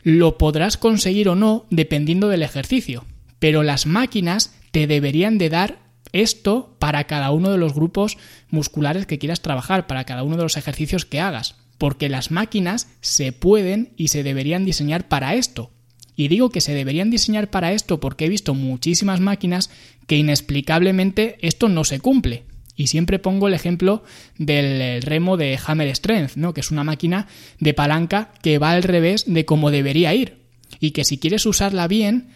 lo 0.01 0.37
podrás 0.37 0.77
conseguir 0.77 1.29
o 1.29 1.35
no 1.35 1.65
dependiendo 1.69 2.29
del 2.29 2.41
ejercicio. 2.41 3.05
Pero 3.39 3.61
las 3.61 3.85
máquinas 3.85 4.55
te 4.71 4.87
deberían 4.87 5.37
de 5.37 5.49
dar 5.49 5.79
esto 6.13 6.75
para 6.79 7.03
cada 7.05 7.31
uno 7.31 7.51
de 7.51 7.57
los 7.57 7.73
grupos 7.73 8.17
musculares 8.49 9.05
que 9.05 9.19
quieras 9.19 9.41
trabajar, 9.41 9.85
para 9.85 10.05
cada 10.05 10.23
uno 10.23 10.37
de 10.37 10.43
los 10.43 10.57
ejercicios 10.57 11.05
que 11.05 11.19
hagas. 11.19 11.55
Porque 11.77 12.07
las 12.07 12.31
máquinas 12.31 12.87
se 13.01 13.33
pueden 13.33 13.93
y 13.97 14.07
se 14.07 14.23
deberían 14.23 14.63
diseñar 14.63 15.07
para 15.07 15.35
esto. 15.35 15.71
Y 16.15 16.29
digo 16.29 16.49
que 16.49 16.61
se 16.61 16.73
deberían 16.73 17.09
diseñar 17.09 17.49
para 17.49 17.73
esto 17.73 17.99
porque 17.99 18.25
he 18.25 18.29
visto 18.29 18.53
muchísimas 18.53 19.19
máquinas 19.19 19.69
que 20.07 20.15
inexplicablemente 20.15 21.37
esto 21.41 21.67
no 21.67 21.83
se 21.83 21.99
cumple. 21.99 22.45
Y 22.75 22.87
siempre 22.87 23.19
pongo 23.19 23.47
el 23.47 23.53
ejemplo 23.53 24.03
del 24.37 25.01
remo 25.01 25.37
de 25.37 25.57
Hammer 25.65 25.95
Strength, 25.95 26.35
¿no? 26.35 26.53
que 26.53 26.61
es 26.61 26.71
una 26.71 26.83
máquina 26.83 27.27
de 27.59 27.73
palanca 27.73 28.31
que 28.41 28.57
va 28.59 28.71
al 28.71 28.83
revés 28.83 29.23
de 29.27 29.45
como 29.45 29.71
debería 29.71 30.13
ir. 30.13 30.45
Y 30.79 30.91
que 30.91 31.05
si 31.05 31.17
quieres 31.17 31.45
usarla 31.45 31.87
bien, 31.87 32.29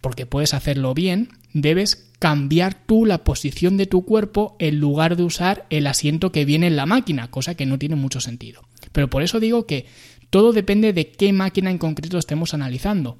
porque 0.00 0.26
puedes 0.26 0.54
hacerlo 0.54 0.94
bien, 0.94 1.30
debes 1.52 2.10
cambiar 2.18 2.74
tú 2.74 3.04
la 3.04 3.24
posición 3.24 3.76
de 3.76 3.86
tu 3.86 4.04
cuerpo 4.06 4.56
en 4.58 4.78
lugar 4.80 5.16
de 5.16 5.24
usar 5.24 5.66
el 5.68 5.86
asiento 5.86 6.32
que 6.32 6.46
viene 6.46 6.66
en 6.66 6.76
la 6.76 6.86
máquina, 6.86 7.30
cosa 7.30 7.54
que 7.54 7.66
no 7.66 7.78
tiene 7.78 7.96
mucho 7.96 8.20
sentido. 8.20 8.62
Pero 8.92 9.10
por 9.10 9.22
eso 9.22 9.40
digo 9.40 9.66
que 9.66 9.86
todo 10.30 10.52
depende 10.52 10.92
de 10.92 11.10
qué 11.10 11.32
máquina 11.32 11.70
en 11.70 11.78
concreto 11.78 12.18
estemos 12.18 12.54
analizando. 12.54 13.18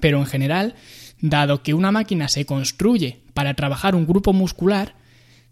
Pero 0.00 0.18
en 0.18 0.26
general, 0.26 0.74
dado 1.20 1.62
que 1.62 1.74
una 1.74 1.92
máquina 1.92 2.28
se 2.28 2.46
construye 2.46 3.20
para 3.34 3.54
trabajar 3.54 3.94
un 3.94 4.06
grupo 4.06 4.32
muscular, 4.32 4.94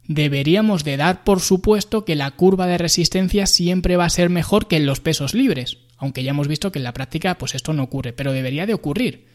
deberíamos 0.09 0.83
de 0.83 0.97
dar 0.97 1.23
por 1.23 1.41
supuesto 1.41 2.05
que 2.05 2.17
la 2.17 2.31
curva 2.33 2.67
de 2.67 2.79
resistencia 2.79 3.47
siempre 3.47 3.97
va 3.97 4.07
a 4.07 4.11
ser 4.11 4.31
mejor 4.31 4.67
que 4.67 4.77
en 4.77 4.87
los 4.87 5.01
pesos 5.01 5.35
libres, 5.35 5.79
aunque 5.99 6.25
ya 6.25 6.31
hemos 6.31 6.49
visto 6.49 6.73
que 6.73 6.81
en 6.81 6.85
la 6.85 6.95
práctica 6.95 7.37
pues 7.37 7.55
esto 7.55 7.73
no 7.75 7.85
ocurre, 7.85 8.13
pero 8.13 8.33
debería 8.33 8.67
de 8.67 8.75
ocurrir. 8.75 9.29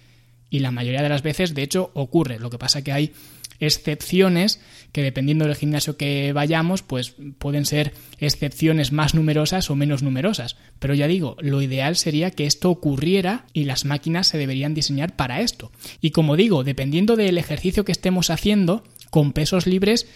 Y 0.50 0.60
la 0.60 0.72
mayoría 0.72 1.02
de 1.02 1.10
las 1.10 1.24
veces, 1.24 1.56
de 1.56 1.64
hecho, 1.64 1.90
ocurre. 1.96 2.38
Lo 2.38 2.52
que 2.52 2.60
pasa 2.60 2.84
que 2.84 2.92
hay 2.92 3.14
excepciones 3.60 4.62
que 4.92 5.02
dependiendo 5.02 5.46
del 5.46 5.56
gimnasio 5.56 5.98
que 5.98 6.32
vayamos, 6.32 6.84
pues 6.84 7.16
pueden 7.40 7.66
ser 7.66 7.94
excepciones 8.20 8.92
más 8.92 9.16
numerosas 9.16 9.72
o 9.72 9.76
menos 9.76 10.04
numerosas. 10.04 10.56
Pero 10.78 10.94
ya 10.94 11.08
digo, 11.08 11.38
lo 11.40 11.64
ideal 11.64 11.96
sería 11.96 12.30
que 12.30 12.46
esto 12.46 12.70
ocurriera 12.70 13.46
y 13.52 13.64
las 13.64 13.86
máquinas 13.86 14.28
se 14.28 14.38
deberían 14.38 14.76
diseñar 14.76 15.16
para 15.16 15.42
esto. 15.42 15.72
Y 16.02 16.12
como 16.12 16.36
digo, 16.36 16.64
dependiendo 16.64 17.16
del 17.16 17.40
ejercicio 17.40 17.84
que 17.84 17.92
estemos 17.92 18.30
haciendo, 18.30 18.84
con 19.14 19.32
pesos 19.32 19.68
libres 19.68 20.08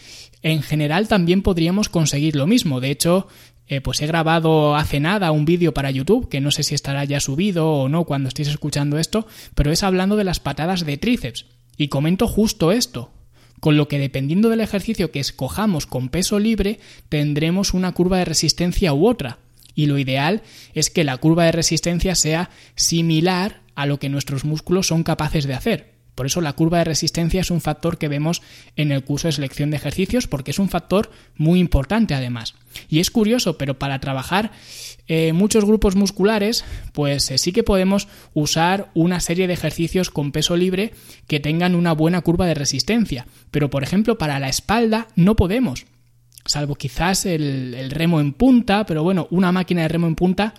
en 0.41 0.62
general 0.62 1.08
también 1.08 1.41
podríamos 1.41 1.89
conseguir 1.89 2.36
lo 2.36 2.47
mismo. 2.47 2.80
De 2.80 2.91
hecho, 2.91 3.28
eh, 3.67 3.82
pues 3.82 4.02
he 4.02 4.08
grabado 4.08 4.76
hace 4.76 5.00
nada 5.00 5.32
un 5.32 5.45
vídeo 5.45 5.73
para 5.73 5.91
YouTube, 5.91 6.30
que 6.30 6.39
no 6.39 6.52
sé 6.52 6.63
si 6.63 6.76
estará 6.76 7.04
ya 7.04 7.19
subido 7.19 7.69
o 7.69 7.89
no 7.89 8.06
cuando 8.06 8.30
estéis 8.30 8.47
escuchando 8.47 8.97
esto, 8.97 9.28
pero 9.56 9.71
es 9.71 9.84
hablando 9.84 10.15
de 10.15 10.23
las 10.23 10.39
patadas 10.39 10.86
de 10.86 10.97
tríceps. 10.97 11.45
Y 11.76 11.89
comento 11.89 12.28
justo 12.28 12.71
esto, 12.71 13.12
con 13.60 13.78
lo 13.78 13.88
que 13.88 14.00
dependiendo 14.00 14.50
del 14.50 14.62
ejercicio 14.62 15.12
que 15.12 15.19
escojamos 15.19 15.86
con 15.86 16.10
peso 16.10 16.39
libre, 16.39 16.80
tendremos 17.10 17.73
una 17.73 17.91
curva 17.91 18.17
de 18.17 18.26
resistencia 18.26 18.93
u 18.93 19.08
otra. 19.08 19.39
Y 19.76 19.86
lo 19.86 20.00
ideal 20.00 20.41
es 20.73 20.89
que 20.89 21.04
la 21.04 21.17
curva 21.17 21.45
de 21.45 21.52
resistencia 21.52 22.15
sea 22.15 22.50
similar 22.76 23.62
a 23.76 23.86
lo 23.86 24.00
que 24.00 24.10
nuestros 24.10 24.43
músculos 24.43 24.88
son 24.88 25.04
capaces 25.04 25.45
de 25.45 25.54
hacer. 25.54 25.97
Por 26.17 26.25
eso 26.25 26.41
la 26.41 26.53
curva 26.53 26.80
de 26.80 26.84
resistencia 26.84 27.41
es 27.41 27.51
un 27.51 27.62
factor 27.62 27.99
que 27.99 28.08
vemos 28.08 28.41
en 28.75 28.91
el 28.91 29.03
curso 29.03 29.27
de 29.27 29.34
selección 29.34 29.69
de 29.69 29.77
ejercicios 29.77 30.25
porque 30.25 30.49
es 30.49 30.58
un 30.58 30.67
factor 30.67 31.12
muy 31.36 31.60
importante 31.60 32.15
además. 32.15 32.56
Y 32.89 33.01
es 33.01 33.12
curioso, 33.12 33.60
pero 33.60 33.77
para 33.77 33.99
trabajar 33.99 34.49
eh, 35.08 35.32
muchos 35.34 35.63
grupos 35.63 35.95
musculares, 35.95 36.65
pues 36.91 37.30
eh, 37.30 37.38
sí 37.38 37.51
que 37.51 37.62
podemos 37.62 38.08
usar 38.34 38.89
una 38.95 39.19
serie 39.19 39.45
de 39.45 39.53
ejercicios 39.53 40.10
con 40.10 40.32
peso 40.32 40.58
libre 40.58 40.91
que 41.27 41.39
tengan 41.39 41.75
una 41.75 41.91
buena 41.91 42.21
curva 42.21 42.47
de 42.47 42.56
resistencia. 42.56 43.27
Pero 43.51 43.69
por 43.69 43.84
ejemplo 43.84 44.17
para 44.17 44.39
la 44.39 44.49
espalda 44.49 45.10
no 45.15 45.36
podemos. 45.36 45.86
Salvo 46.45 46.73
quizás 46.73 47.27
el 47.27 47.91
remo 47.91 48.21
en 48.21 48.34
punta, 48.34 48.88
pero 48.88 49.03
bueno, 49.03 49.27
una 49.30 49.51
máquina 49.51 49.84
de 49.84 49.89
remo 49.89 50.08
en 50.08 50.15
punta 50.15 50.56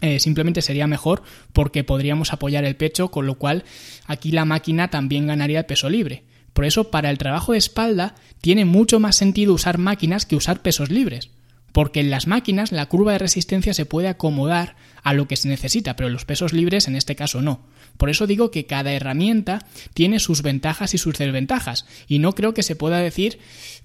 eh, 0.00 0.18
simplemente 0.20 0.62
sería 0.62 0.86
mejor 0.86 1.22
porque 1.52 1.84
podríamos 1.84 2.32
apoyar 2.32 2.64
el 2.64 2.76
pecho, 2.76 3.10
con 3.10 3.26
lo 3.26 3.36
cual 3.36 3.64
aquí 4.06 4.32
la 4.32 4.44
máquina 4.44 4.88
también 4.88 5.26
ganaría 5.26 5.60
el 5.60 5.66
peso 5.66 5.88
libre. 5.88 6.24
Por 6.52 6.64
eso, 6.64 6.90
para 6.90 7.10
el 7.10 7.18
trabajo 7.18 7.52
de 7.52 7.58
espalda, 7.58 8.14
tiene 8.40 8.64
mucho 8.64 9.00
más 9.00 9.16
sentido 9.16 9.54
usar 9.54 9.78
máquinas 9.78 10.26
que 10.26 10.36
usar 10.36 10.62
pesos 10.62 10.90
libres 10.90 11.30
porque 11.72 12.00
en 12.00 12.10
las 12.10 12.26
máquinas 12.26 12.72
la 12.72 12.86
curva 12.86 13.12
de 13.12 13.18
resistencia 13.18 13.74
se 13.74 13.86
puede 13.86 14.08
acomodar 14.08 14.76
a 15.02 15.14
lo 15.14 15.28
que 15.28 15.36
se 15.36 15.48
necesita, 15.48 15.96
pero 15.96 16.08
los 16.08 16.24
pesos 16.24 16.52
libres 16.52 16.88
en 16.88 16.96
este 16.96 17.16
caso 17.16 17.40
no. 17.40 17.60
Por 18.00 18.08
eso 18.08 18.26
digo 18.26 18.50
que 18.50 18.64
cada 18.64 18.94
herramienta 18.94 19.66
tiene 19.92 20.20
sus 20.20 20.40
ventajas 20.40 20.94
y 20.94 20.98
sus 20.98 21.18
desventajas, 21.18 21.84
y 22.08 22.18
no 22.18 22.34
creo 22.34 22.54
que 22.54 22.62
se 22.62 22.74
pueda 22.74 22.96
decir 22.96 23.38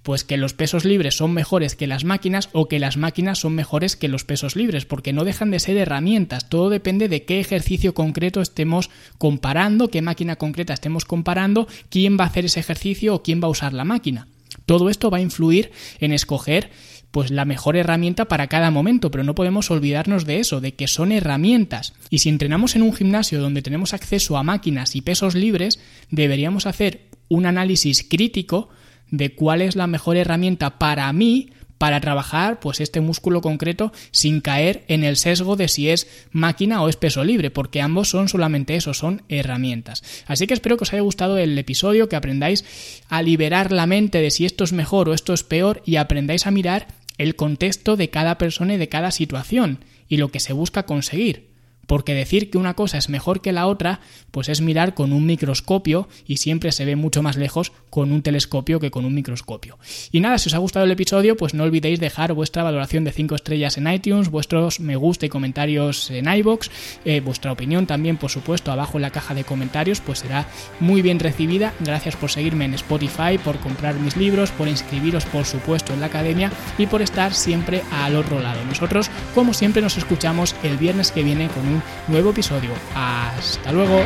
pues 0.04 0.24
que 0.24 0.38
los 0.38 0.54
pesos 0.54 0.86
libres 0.86 1.18
son 1.18 1.34
mejores 1.34 1.76
que 1.76 1.86
las 1.86 2.06
máquinas 2.06 2.48
o 2.54 2.70
que 2.70 2.80
las 2.80 2.96
máquinas 2.96 3.40
son 3.40 3.56
mejores 3.56 3.98
que 3.98 4.08
los 4.08 4.24
pesos 4.24 4.56
libres, 4.56 4.86
porque 4.86 5.12
no 5.12 5.26
dejan 5.26 5.52
de 5.52 5.60
ser 5.60 5.76
herramientas, 5.76 6.48
todo 6.48 6.70
depende 6.70 7.10
de 7.10 7.26
qué 7.26 7.42
ejercicio 7.42 7.94
concreto 7.94 8.40
estemos 8.40 8.90
comparando, 9.18 9.90
qué 9.90 10.02
máquina 10.02 10.38
concreta 10.38 10.74
estemos 10.74 11.04
comparando, 11.04 11.68
quién 11.90 12.18
va 12.18 12.24
a 12.24 12.28
hacer 12.28 12.46
ese 12.46 12.62
ejercicio 12.62 13.16
o 13.16 13.22
quién 13.22 13.42
va 13.42 13.48
a 13.48 13.52
usar 13.52 13.74
la 13.74 13.84
máquina. 13.84 14.30
Todo 14.66 14.90
esto 14.90 15.12
va 15.12 15.18
a 15.18 15.22
influir 15.22 15.72
en 16.00 16.14
escoger 16.14 16.72
pues 17.16 17.32
la 17.32 17.46
mejor 17.46 17.78
herramienta 17.78 18.26
para 18.26 18.48
cada 18.48 18.72
momento, 18.72 19.10
pero 19.10 19.24
no 19.24 19.36
podemos 19.36 19.72
olvidarnos 19.72 20.26
de 20.26 20.42
eso, 20.42 20.60
de 20.60 20.74
que 20.74 20.86
son 20.90 21.14
herramientas. 21.14 21.94
Y 22.10 22.20
si 22.20 22.28
entrenamos 22.28 22.76
en 22.76 22.82
un 22.82 22.92
gimnasio 22.92 23.40
donde 23.40 23.62
tenemos 23.62 23.94
acceso 23.94 24.36
a 24.36 24.44
máquinas 24.44 24.98
y 24.98 25.02
pesos 25.02 25.34
libres, 25.34 25.80
deberíamos 26.12 26.66
hacer 26.66 27.06
un 27.30 27.46
análisis 27.46 28.04
crítico 28.04 28.68
de 29.12 29.34
cuál 29.34 29.62
es 29.62 29.78
la 29.78 29.88
mejor 29.88 30.18
herramienta 30.18 30.78
para 30.78 31.14
mí 31.14 31.52
para 31.78 32.02
trabajar 32.02 32.60
pues 32.60 32.82
este 32.82 33.00
músculo 33.00 33.40
concreto 33.40 33.94
sin 34.12 34.42
caer 34.42 34.84
en 34.90 35.06
el 35.06 35.16
sesgo 35.16 35.56
de 35.56 35.70
si 35.70 35.90
es 35.90 36.08
máquina 36.32 36.82
o 36.84 36.90
es 36.90 36.98
peso 36.98 37.24
libre, 37.24 37.50
porque 37.50 37.82
ambos 37.82 38.10
son 38.10 38.28
solamente 38.28 38.76
eso, 38.76 38.94
son 38.94 39.22
herramientas. 39.30 40.04
Así 40.28 40.48
que 40.48 40.54
espero 40.54 40.76
que 40.76 40.84
os 40.84 40.92
haya 40.92 41.02
gustado 41.02 41.38
el 41.38 41.58
episodio, 41.58 42.10
que 42.10 42.18
aprendáis 42.18 42.66
a 43.08 43.22
liberar 43.22 43.72
la 43.72 43.86
mente 43.86 44.20
de 44.20 44.32
si 44.32 44.46
esto 44.46 44.66
es 44.66 44.74
mejor 44.74 45.08
o 45.08 45.14
esto 45.14 45.34
es 45.34 45.44
peor 45.44 45.82
y 45.86 45.96
aprendáis 45.96 46.46
a 46.46 46.52
mirar 46.52 47.05
el 47.18 47.36
contexto 47.36 47.96
de 47.96 48.10
cada 48.10 48.38
persona 48.38 48.76
y 48.76 48.78
de 48.78 48.90
cada 48.90 49.12
situación 49.12 49.80
y 50.08 50.18
lo 50.18 50.30
que 50.30 50.40
se 50.40 50.54
busca 50.54 50.84
conseguir. 50.84 51.55
Porque 51.88 52.14
decir 52.14 52.50
que 52.50 52.58
una 52.58 52.74
cosa 52.74 52.98
es 52.98 53.10
mejor 53.10 53.42
que 53.42 53.52
la 53.52 53.68
otra, 53.68 54.00
pues 54.32 54.50
es 54.50 54.62
mirar 54.62 54.94
con 54.94 55.14
un 55.14 55.26
microscopio 55.26 56.08
y 56.26 56.38
siempre 56.38 56.72
se 56.72 56.86
ve 56.86 56.96
mucho 56.96 57.22
más 57.22 57.38
lejos 57.38 57.72
con 57.90 58.12
un 58.12 58.22
telescopio 58.22 58.80
que 58.80 58.92
con 58.92 59.06
un 59.06 59.14
microscopio. 59.14 59.78
Y 60.12 60.20
nada, 60.20 60.38
si 60.38 60.50
os 60.50 60.54
ha 60.54 60.60
gustado 60.60 60.86
el 60.86 60.92
episodio, 60.92 61.38
pues 61.38 61.54
no 61.54 61.64
olvidéis 61.64 62.00
dejar 62.00 62.34
vuestra 62.34 62.64
valoración 62.64 63.04
de 63.04 63.12
5 63.12 63.36
estrellas 63.36 63.78
en 63.78 63.88
iTunes, 63.92 64.30
vuestros 64.30 64.80
me 64.80 64.96
gusta 64.96 65.26
y 65.26 65.30
comentarios 65.30 66.12
en 66.12 66.28
iBox, 66.28 66.70
eh, 67.06 67.22
vuestra 67.22 67.52
opinión 67.52 67.88
también, 67.88 68.18
por 68.18 68.32
supuesto, 68.32 68.72
abajo 68.72 68.98
en 68.98 69.04
la 69.04 69.12
caja 69.12 69.34
de 69.34 69.44
comentarios, 69.44 70.02
pues 70.02 70.20
será 70.20 70.48
muy 70.80 71.02
bien 71.02 71.20
recibida. 71.20 71.74
Gracias 71.80 72.16
por 72.16 72.32
seguirme 72.32 72.66
en 72.66 72.74
Spotify, 72.74 73.38
por 73.44 73.60
comprar 73.60 73.96
mis 73.96 74.18
libros, 74.18 74.52
por 74.52 74.68
inscribiros, 74.68 75.26
por 75.26 75.46
supuesto, 75.46 75.94
en 75.94 76.02
la 76.02 76.08
academia 76.08 76.52
y 76.78 76.88
por 76.88 77.02
estar 77.02 77.34
siempre 77.34 77.82
al 77.92 78.16
otro 78.16 78.40
lado. 78.40 78.64
Nosotros, 78.66 79.10
como 79.34 79.54
siempre, 79.54 79.82
nos 79.82 79.98
escuchamos 79.98 80.56
el 80.64 80.78
viernes 80.78 81.12
que 81.12 81.24
viene 81.24 81.48
con 81.48 81.75
nuevo 82.08 82.30
episodio. 82.32 82.72
Hasta 82.96 83.72
luego. 83.72 84.04